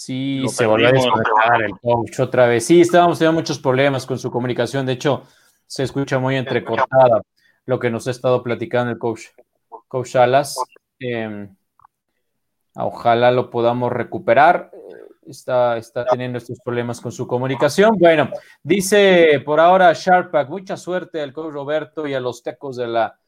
[0.06, 2.64] Sí, se volvió a desconectar el coach otra vez.
[2.64, 4.86] Sí, estábamos teniendo muchos problemas con su comunicación.
[4.86, 5.24] De hecho,
[5.66, 7.22] se escucha muy entrecortada
[7.64, 9.22] lo que nos ha estado platicando el coach,
[9.88, 10.56] coach Alas.
[11.00, 11.56] Em,
[12.76, 14.70] ojalá lo podamos recuperar.
[15.26, 17.96] Está, está teniendo estos problemas con su comunicación.
[17.98, 18.30] Bueno,
[18.62, 23.18] dice por ahora Sharpak, mucha suerte al coach Roberto y a los tecos de la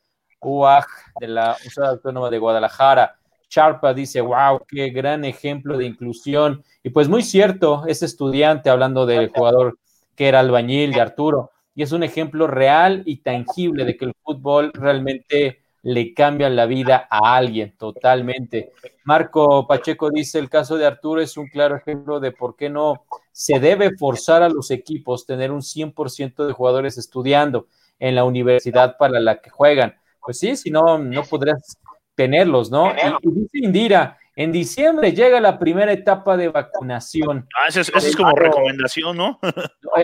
[0.41, 0.87] UAG,
[1.21, 3.19] de la Universidad Autónoma de Guadalajara.
[3.49, 6.63] Charpa dice, wow, qué gran ejemplo de inclusión.
[6.83, 9.79] Y pues muy cierto, ese estudiante hablando del jugador
[10.15, 14.15] que era albañil de Arturo, y es un ejemplo real y tangible de que el
[14.23, 18.73] fútbol realmente le cambia la vida a alguien totalmente.
[19.05, 23.05] Marco Pacheco dice, el caso de Arturo es un claro ejemplo de por qué no
[23.33, 27.69] se debe forzar a los equipos tener un 100% de jugadores estudiando
[27.99, 29.97] en la universidad para la que juegan.
[30.21, 31.79] Pues sí, si no, no podrás
[32.15, 32.93] tenerlos, ¿no?
[33.23, 37.49] Y, dice Indira, en diciembre llega la primera etapa de vacunación.
[37.59, 39.39] Ah, eso es, como recomendación, ¿no?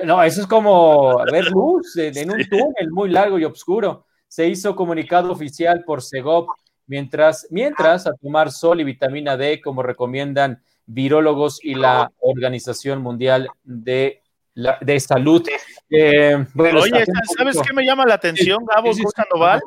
[0.04, 4.06] no, eso es como ver luz en, un túnel muy largo y oscuro.
[4.34, 6.48] Se hizo comunicado oficial por Segov,
[6.88, 13.48] mientras, mientras a tomar sol y vitamina D, como recomiendan virólogos y la Organización Mundial
[13.62, 14.22] de,
[14.54, 15.48] la, de Salud.
[15.88, 17.04] Eh, Oye,
[17.38, 19.62] ¿sabes qué me llama la atención, Gabo Sandoval?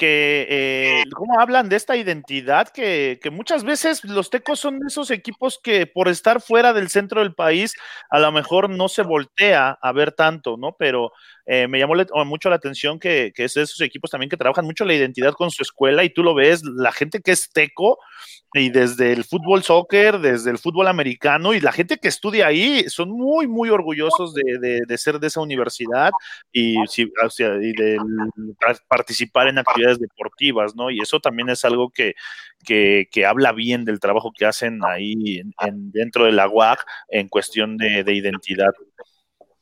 [0.00, 5.60] Que eh, cómo hablan de esta identidad que, muchas veces los tecos son esos equipos
[5.62, 7.74] que por estar fuera del centro del país
[8.08, 10.74] a lo mejor no se voltea a ver tanto, ¿no?
[10.78, 11.12] Pero
[11.44, 11.94] eh, me llamó
[12.24, 15.50] mucho la atención que, es de esos equipos también que trabajan mucho la identidad con
[15.50, 17.98] su escuela y tú lo ves, la gente que es teco
[18.54, 22.84] y desde el fútbol soccer, desde el fútbol americano y la gente que estudia ahí
[22.88, 26.10] son muy, muy orgullosos de, ser de esa universidad
[26.52, 27.98] y de
[28.88, 30.90] participar en actividades deportivas, ¿no?
[30.90, 32.14] Y eso también es algo que,
[32.64, 37.76] que, habla bien del trabajo que hacen ahí en, dentro de la UAC en cuestión
[37.76, 38.70] de, de identidad.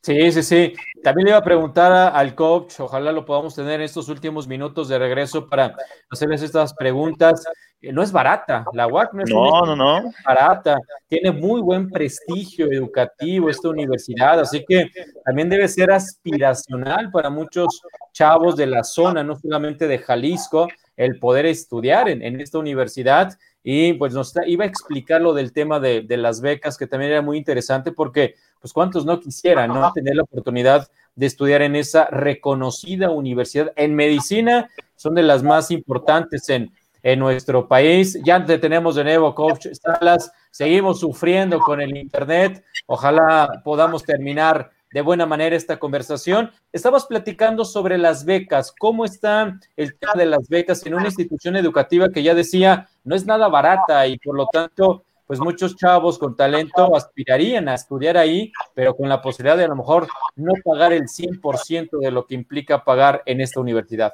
[0.01, 0.73] Sí, sí, sí.
[1.03, 4.87] También le iba a preguntar al coach, ojalá lo podamos tener en estos últimos minutos
[4.87, 5.75] de regreso para
[6.09, 7.43] hacerles estas preguntas.
[7.81, 10.77] Eh, no es barata, la UAC no es no, no, barata,
[11.07, 14.89] tiene muy buen prestigio educativo esta universidad, así que
[15.23, 17.81] también debe ser aspiracional para muchos
[18.11, 23.37] chavos de la zona, no solamente de Jalisco, el poder estudiar en, en esta universidad.
[23.63, 27.11] Y pues nos iba a explicar lo del tema de, de las becas, que también
[27.11, 29.91] era muy interesante porque pues cuántos no quisieran, ¿no?
[29.93, 35.71] Tener la oportunidad de estudiar en esa reconocida universidad en medicina, son de las más
[35.71, 36.71] importantes en,
[37.03, 38.19] en nuestro país.
[38.23, 44.71] Ya te tenemos de nuevo, coach Salas, seguimos sufriendo con el Internet, ojalá podamos terminar
[44.91, 46.51] de buena manera esta conversación.
[46.71, 51.55] Estamos platicando sobre las becas, cómo está el tema de las becas en una institución
[51.55, 56.19] educativa que ya decía no es nada barata y por lo tanto pues muchos chavos
[56.19, 60.53] con talento aspirarían a estudiar ahí, pero con la posibilidad de a lo mejor no
[60.63, 64.13] pagar el 100% de lo que implica pagar en esta universidad.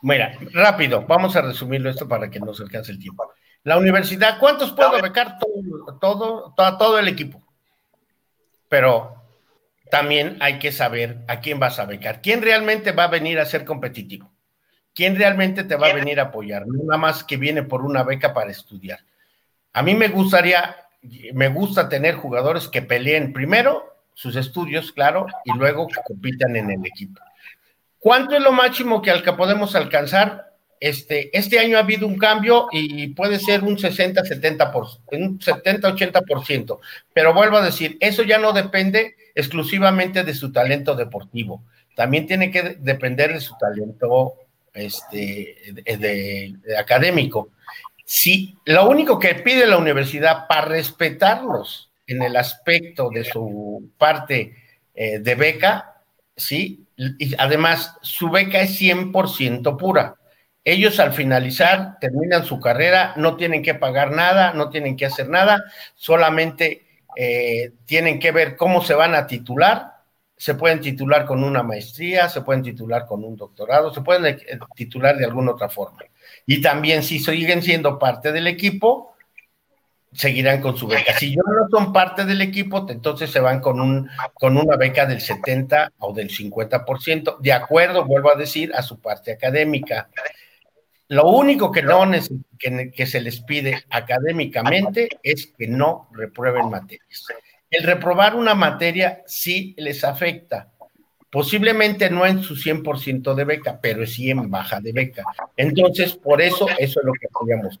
[0.00, 3.30] Mira, rápido, vamos a resumirlo esto para que nos alcance el tiempo.
[3.62, 5.38] La universidad, ¿cuántos puedo becar?
[5.38, 7.42] Todo, todo, todo, todo el equipo.
[8.68, 9.14] Pero
[9.90, 13.46] también hay que saber a quién vas a becar, quién realmente va a venir a
[13.46, 14.33] ser competitivo,
[14.94, 18.02] quién realmente te va a venir a apoyar, no nada más que viene por una
[18.02, 19.00] beca para estudiar.
[19.72, 20.76] A mí me gustaría,
[21.32, 26.70] me gusta tener jugadores que peleen primero sus estudios, claro, y luego que compitan en
[26.70, 27.20] el equipo.
[27.98, 30.52] ¿Cuánto es lo máximo que, al que podemos alcanzar?
[30.78, 34.72] Este, este año ha habido un cambio y puede ser un 60, 70
[35.12, 36.78] un 70, 80%.
[37.12, 41.64] Pero vuelvo a decir, eso ya no depende exclusivamente de su talento deportivo.
[41.96, 44.34] También tiene que depender de su talento
[44.74, 47.50] este, de académico.
[48.04, 54.54] Si lo único que pide la universidad para respetarlos en el aspecto de su parte
[54.94, 56.02] eh, de beca,
[56.36, 56.86] ¿sí?
[56.96, 60.16] Y además, su beca es 100% pura.
[60.64, 65.28] Ellos al finalizar terminan su carrera, no tienen que pagar nada, no tienen que hacer
[65.28, 65.64] nada,
[65.94, 69.93] solamente eh, tienen que ver cómo se van a titular.
[70.44, 74.58] Se pueden titular con una maestría, se pueden titular con un doctorado, se pueden eh,
[74.76, 76.00] titular de alguna otra forma.
[76.44, 79.16] Y también si siguen siendo parte del equipo,
[80.12, 81.18] seguirán con su beca.
[81.18, 85.06] Si ya no son parte del equipo, entonces se van con, un, con una beca
[85.06, 90.10] del 70 o del 50%, de acuerdo, vuelvo a decir, a su parte académica.
[91.08, 92.02] Lo único que, no
[92.58, 97.28] que, que se les pide académicamente es que no reprueben materias.
[97.74, 100.68] El reprobar una materia sí les afecta,
[101.28, 105.24] posiblemente no en su 100% de beca, pero sí en baja de beca.
[105.56, 107.80] Entonces, por eso, eso es lo que apoyamos.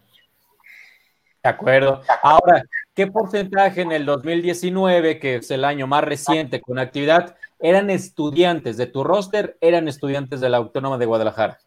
[1.40, 2.02] De acuerdo.
[2.24, 7.88] Ahora, ¿qué porcentaje en el 2019, que es el año más reciente con actividad, eran
[7.88, 11.60] estudiantes de tu roster, eran estudiantes de la Autónoma de Guadalajara?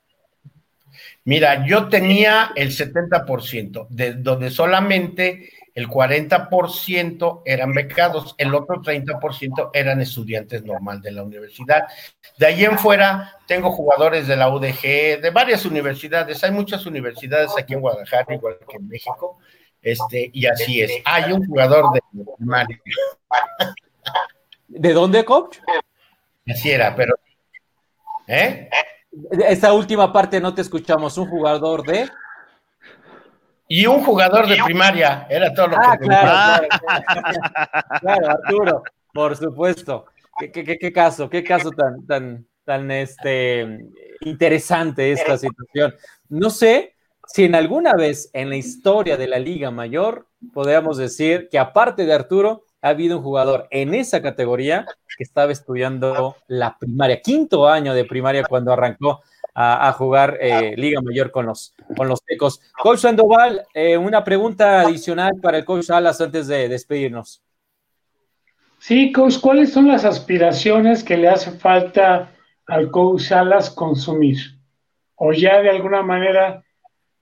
[1.23, 9.69] Mira, yo tenía el 70%, de donde solamente el 40% eran becados, el otro 30%
[9.71, 11.83] eran estudiantes normal de la universidad.
[12.35, 17.51] De ahí en fuera tengo jugadores de la UDG, de varias universidades, hay muchas universidades
[17.55, 19.37] aquí en Guadalajara, igual que en México,
[19.79, 20.93] este, y así es.
[21.05, 22.01] Hay un jugador de
[24.67, 25.59] ¿De dónde, coach?
[26.49, 27.13] Así era, pero...
[28.25, 28.67] ¿Eh?
[29.47, 32.09] Esta última parte no te escuchamos, un jugador de...
[33.67, 36.67] Y un jugador de primaria, era todo lo ah, que claro,
[37.99, 40.05] claro, Arturo, por supuesto.
[40.39, 43.79] ¿Qué, caso, qué caso tan, tan, tan este,
[44.21, 45.95] interesante esta situación.
[46.29, 46.95] No sé
[47.27, 52.05] si en alguna vez en la historia de la Liga Mayor podríamos decir que aparte
[52.05, 54.85] de Arturo, ha habido un jugador en esa categoría
[55.17, 59.21] que estaba estudiando la primaria, quinto año de primaria cuando arrancó
[59.59, 62.61] a, jugar eh, Liga Mayor con los, con los Tecos.
[62.81, 67.41] Coach Sandoval, eh, una pregunta adicional para el coach Salas antes de despedirnos.
[68.77, 72.31] Sí, coach, ¿cuáles son las aspiraciones que le hace falta
[72.67, 74.57] al coach Salas consumir?
[75.17, 76.63] o ya de alguna manera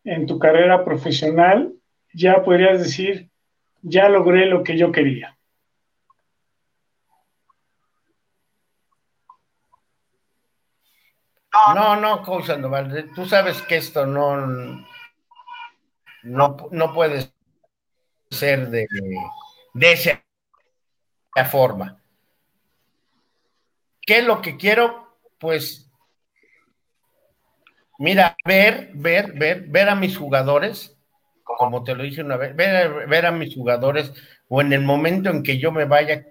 [0.03, 1.73] en tu carrera profesional
[2.13, 3.29] ya podrías decir,
[3.81, 5.34] ya logré lo que yo quería?
[11.73, 14.37] No, no, Coach Sandoval, tú sabes que esto no,
[16.23, 17.31] no, no puede
[18.29, 18.87] ser de,
[19.73, 20.23] de esa
[21.49, 22.01] forma.
[24.01, 25.17] ¿Qué es lo que quiero?
[25.39, 25.89] Pues,
[27.97, 30.95] mira, ver, ver, ver, ver a mis jugadores,
[31.43, 34.13] como te lo dije una vez, ver, ver a mis jugadores,
[34.47, 36.27] o en el momento en que yo me vaya,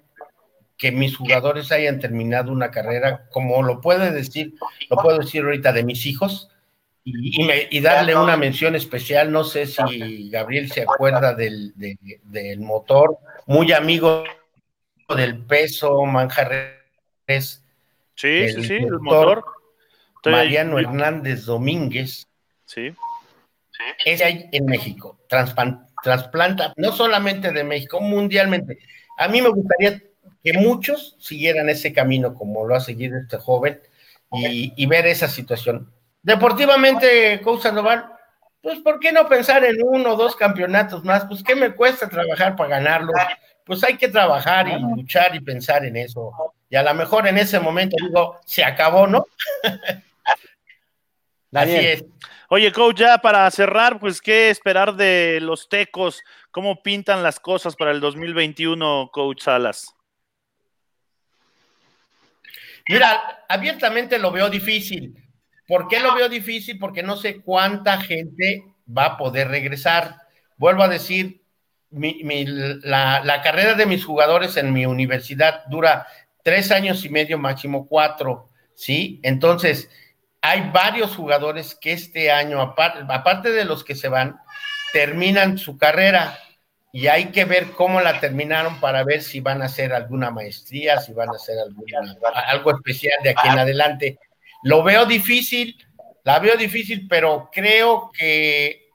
[0.85, 4.53] que mis jugadores hayan terminado una carrera, como lo puede decir,
[4.91, 6.51] lo puedo decir ahorita de mis hijos,
[7.03, 13.17] y, darle una mención especial, no sé si Gabriel se acuerda del, del motor,
[13.47, 14.25] muy amigo
[15.17, 17.65] del peso, Manjarres.
[18.15, 19.43] Sí, sí, sí, el motor.
[20.27, 22.29] Mariano Hernández Domínguez.
[22.67, 22.93] Sí.
[24.05, 25.19] Es ahí en México.
[25.29, 28.81] trasplanta, no solamente de México, mundialmente.
[29.17, 30.03] A mí me gustaría
[30.45, 33.81] que muchos siguieran ese camino como lo ha seguido este joven
[34.31, 35.91] y, ver esa situación.
[36.23, 38.13] Deportivamente, Coach Sandoval,
[38.61, 41.25] pues ¿por qué no pensar en uno o dos campeonatos más?
[41.25, 43.13] Pues ¿qué me cuesta trabajar para ganarlo?
[43.65, 46.33] Pues hay que trabajar y luchar y pensar en eso.
[46.69, 49.25] Y a lo mejor en ese momento digo, se acabó, ¿no?
[51.53, 52.05] Así es.
[52.51, 56.23] Oye, coach, ya para cerrar, pues, ¿qué esperar de los tecos?
[56.51, 59.94] ¿Cómo pintan las cosas para el 2021, coach Salas?
[62.89, 65.15] Mira, abiertamente lo veo difícil.
[65.67, 66.79] ¿Por qué lo veo difícil?
[66.79, 70.17] Porque no sé cuánta gente va a poder regresar.
[70.57, 71.43] Vuelvo a decir,
[71.91, 76.07] la, la, carrera de mis jugadores en mi universidad dura
[76.43, 79.21] tres años y medio, máximo cuatro, ¿sí?
[79.23, 79.89] Entonces,
[80.43, 84.39] hay varios jugadores que este año, aparte de los que se van,
[84.93, 86.39] terminan su carrera
[86.95, 91.01] y hay que ver cómo la terminaron para ver si van a hacer alguna maestría,
[91.01, 92.17] si van a hacer alguna,
[92.47, 94.21] algo especial de aquí en adelante.
[94.63, 95.77] Lo veo difícil,
[96.23, 98.91] la veo difícil, pero creo que,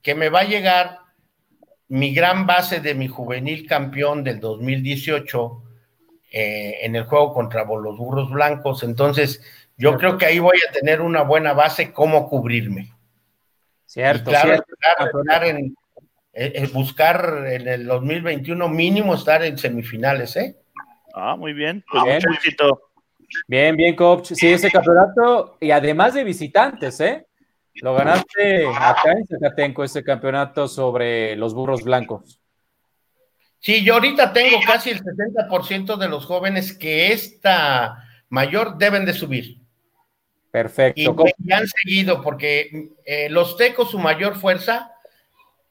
[0.00, 1.00] que me va a llegar
[1.88, 5.62] mi gran base de mi juvenil campeón del 2018
[6.30, 8.84] eh, en el juego contra los burros blancos.
[8.84, 9.42] Entonces,
[9.76, 12.92] yo creo que ahí voy a tener una buena base cómo cubrirme.
[13.84, 14.62] Cierto, claro,
[15.44, 15.74] en,
[16.32, 20.56] eh, buscar en el 2021 mínimo estar en semifinales, ¿eh?
[21.14, 21.84] Ah, muy bien.
[21.90, 22.20] Pues bien.
[23.46, 24.32] Bien, bien, coach.
[24.34, 27.26] Sí, ese campeonato, y además de visitantes, ¿eh?
[27.76, 32.38] Lo ganaste acá en Zacatenco, ese campeonato sobre los burros blancos.
[33.58, 39.14] Sí, yo ahorita tengo casi el 60% de los jóvenes que esta mayor deben de
[39.14, 39.58] subir.
[40.50, 41.16] Perfecto.
[41.38, 44.91] Y, han seguido, porque eh, los tecos, su mayor fuerza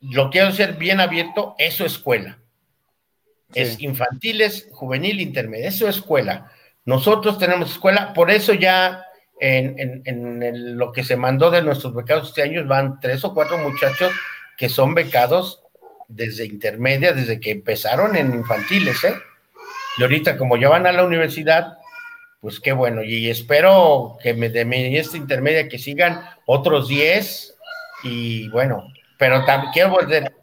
[0.02, 2.39] lo quiero ser bien abierto, es su escuela.
[3.54, 6.52] Es infantiles, juvenil, intermedio, es su escuela.
[6.86, 9.06] Nosotros tenemos escuela, por eso ya
[9.39, 14.12] en, lo que se mandó de nuestros becados este año van tres o cuatro muchachos
[14.58, 15.64] que son becados
[16.08, 19.16] desde intermedia, desde que empezaron en infantiles, ¿eh?
[19.97, 21.78] Y ahorita como ya van a la universidad,
[22.39, 27.56] pues qué bueno, y espero que me, de esta intermedia que sigan otros diez
[28.04, 28.91] y bueno,
[29.22, 29.44] pero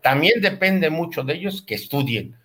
[0.02, 2.36] también depende mucho de ellos que estudien,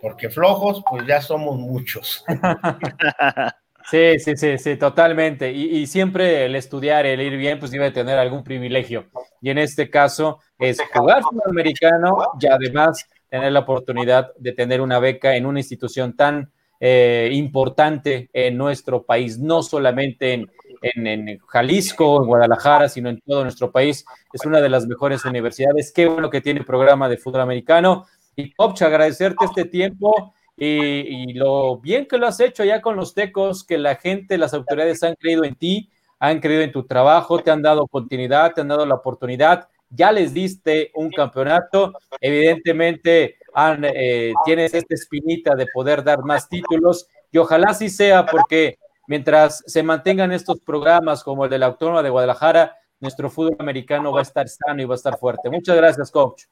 [0.00, 2.24] porque flojos, pues ya somos muchos.
[3.90, 5.50] Sí, sí, sí, sí, totalmente.
[5.50, 9.06] Y, siempre el estudiar, el ir bien, pues debe tener algún privilegio.
[9.40, 14.82] Y en este caso es jugar fútbol americano y además tener la oportunidad de tener
[14.82, 20.50] una beca en una institución tan eh, importante en nuestro país, no solamente en,
[20.82, 24.04] en, Jalisco, en Guadalajara, sino en todo nuestro país.
[24.32, 25.92] Es una de las mejores universidades.
[25.92, 28.06] Qué bueno que tiene programa de fútbol americano.
[28.36, 33.14] Y Popcha, agradecerte este tiempo y, lo bien que lo has hecho ya con los
[33.14, 37.38] tecos, que la gente, las autoridades han creído en ti, han creído en tu trabajo,
[37.38, 39.68] te han dado continuidad, te han dado la oportunidad.
[39.90, 46.48] Ya les diste un campeonato, evidentemente han, eh, tienes esta espinita de poder dar más
[46.48, 51.66] títulos y ojalá sí sea porque mientras se mantengan estos programas como el de la
[51.66, 55.50] Autónoma de Guadalajara, nuestro fútbol americano va a estar sano y va a estar fuerte.
[55.50, 56.44] Muchas gracias, coach.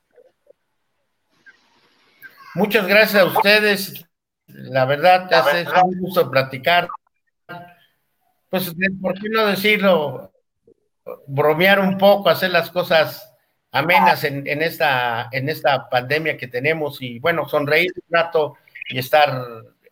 [2.54, 4.06] Muchas gracias a ustedes.
[4.46, 6.88] La verdad, es un gusto platicar.
[8.48, 10.32] Pues, ¿por qué no decirlo?
[11.26, 13.34] Bromear un poco, hacer las cosas
[13.70, 18.54] amenas en, esta, en esta pandemia que tenemos y, bueno, sonreír un rato
[18.88, 19.44] y estar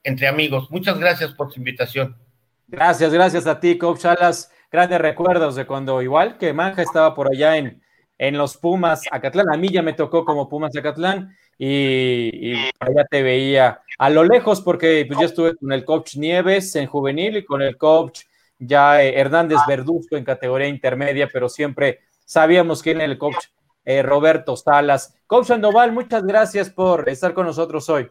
[0.03, 0.71] entre amigos.
[0.71, 2.24] Muchas gracias por su invitación.
[2.67, 4.51] Gracias, gracias a ti, Coach Salas.
[4.71, 7.83] grandes recuerdos de cuando igual que Manja estaba por allá en,
[8.19, 9.53] en los Pumas Acatlán.
[9.53, 14.61] A mí ya me tocó como Pumas Acatlán y, allá te veía a lo lejos
[14.61, 18.23] porque pues, yo estuve con el coach Nieves en juvenil y con el coach
[18.59, 23.47] ya eh, Hernández Verduzco en categoría intermedia, pero siempre sabíamos quién era el coach
[23.85, 25.17] eh, Roberto Salas.
[25.27, 28.11] Coach Sandoval, muchas gracias por estar con nosotros hoy.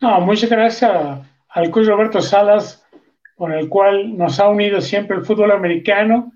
[0.00, 2.79] No, muchas gracias al coach Roberto Salas,
[3.40, 6.30] con el cual nos ha unido siempre el fútbol americano,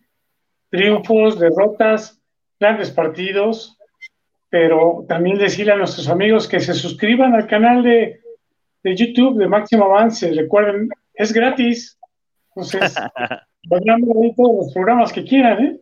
[0.71, 2.19] triunfos, derrotas,
[2.59, 3.77] grandes partidos,
[4.49, 8.23] pero también decirle a nuestros amigos que se suscriban al canal de,
[8.83, 10.33] de YouTube de Máximo Avance.
[10.33, 11.99] Recuerden, es gratis.
[12.57, 12.95] Entonces,
[13.69, 15.81] vayan a todos los programas que quieran, ¿eh?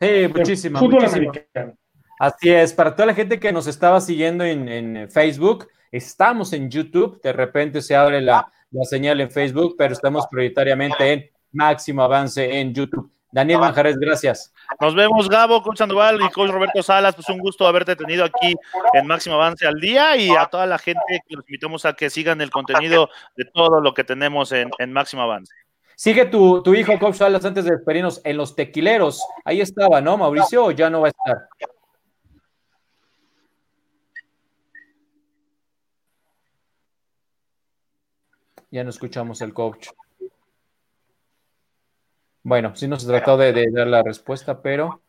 [0.00, 0.80] Sí, muchísimo.
[2.18, 7.20] Así es, para toda la gente que nos estaba siguiendo en, Facebook, estamos en YouTube,
[7.20, 8.50] de repente se abre la,
[8.82, 13.10] señal en Facebook, pero estamos prioritariamente en máximo avance en YouTube.
[13.34, 14.52] Daniel Manjares, gracias.
[14.80, 17.16] Nos vemos, Gabo, Coach Sandoval y Coach Roberto Salas.
[17.16, 18.54] Pues un gusto haberte tenido aquí
[18.92, 22.10] en Máximo Avance al día y a toda la gente que los invitamos a que
[22.10, 25.52] sigan el contenido de todo lo que tenemos en, en Máximo Avance.
[25.96, 29.20] Sigue tu, tu hijo, Coach Salas, antes de despedirnos, en los tequileros.
[29.44, 30.66] Ahí estaba, ¿no, Mauricio?
[30.66, 31.48] ¿O ya no va a estar?
[38.74, 39.90] Ya no escuchamos el coach.
[42.42, 45.00] Bueno, sí nos trató de, de dar la respuesta, pero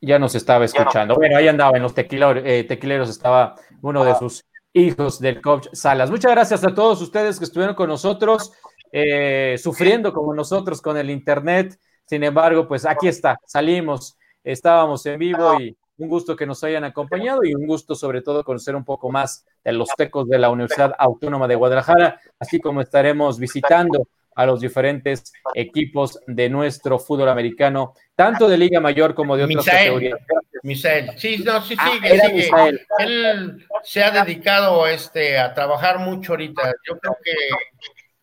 [0.00, 1.14] ya nos estaba escuchando.
[1.14, 5.68] Bueno, ahí andaba en los tequileros, eh, tequileros, estaba uno de sus hijos del coach
[5.74, 6.10] Salas.
[6.10, 8.52] Muchas gracias a todos ustedes que estuvieron con nosotros.
[8.90, 11.78] Eh, sufriendo como nosotros con el Internet.
[12.04, 16.84] Sin embargo, pues aquí está, salimos, estábamos en vivo y un gusto que nos hayan
[16.84, 20.50] acompañado y un gusto sobre todo conocer un poco más de los tecos de la
[20.50, 27.30] Universidad Autónoma de Guadalajara, así como estaremos visitando a los diferentes equipos de nuestro fútbol
[27.30, 30.18] americano, tanto de Liga Mayor como de otras categorías.
[30.62, 32.50] Misael, sí, no, sí, ah, sigue,
[32.98, 36.74] Él se ha dedicado este, a trabajar mucho ahorita.
[36.86, 37.32] Yo creo que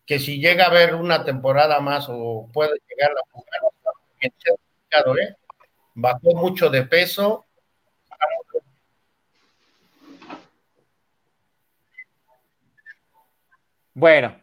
[0.06, 3.60] que si llega a haber una temporada más o puede llegar a jugar,
[5.18, 5.34] ¿eh?
[5.94, 7.44] bajó mucho de peso.
[13.94, 14.36] Bueno,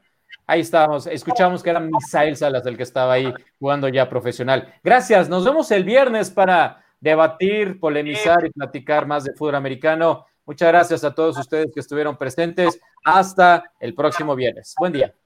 [0.47, 1.07] ahí estábamos.
[1.07, 4.73] Escuchamos que era Misael Salas el que estaba ahí jugando ya profesional.
[4.83, 5.29] Gracias.
[5.29, 10.25] Nos vemos el viernes para debatir, polemizar y platicar más de fútbol americano.
[10.45, 12.79] Muchas gracias a todos ustedes que estuvieron presentes.
[13.03, 14.73] Hasta el próximo viernes.
[14.79, 15.13] Buen día.
[15.13, 15.20] 好。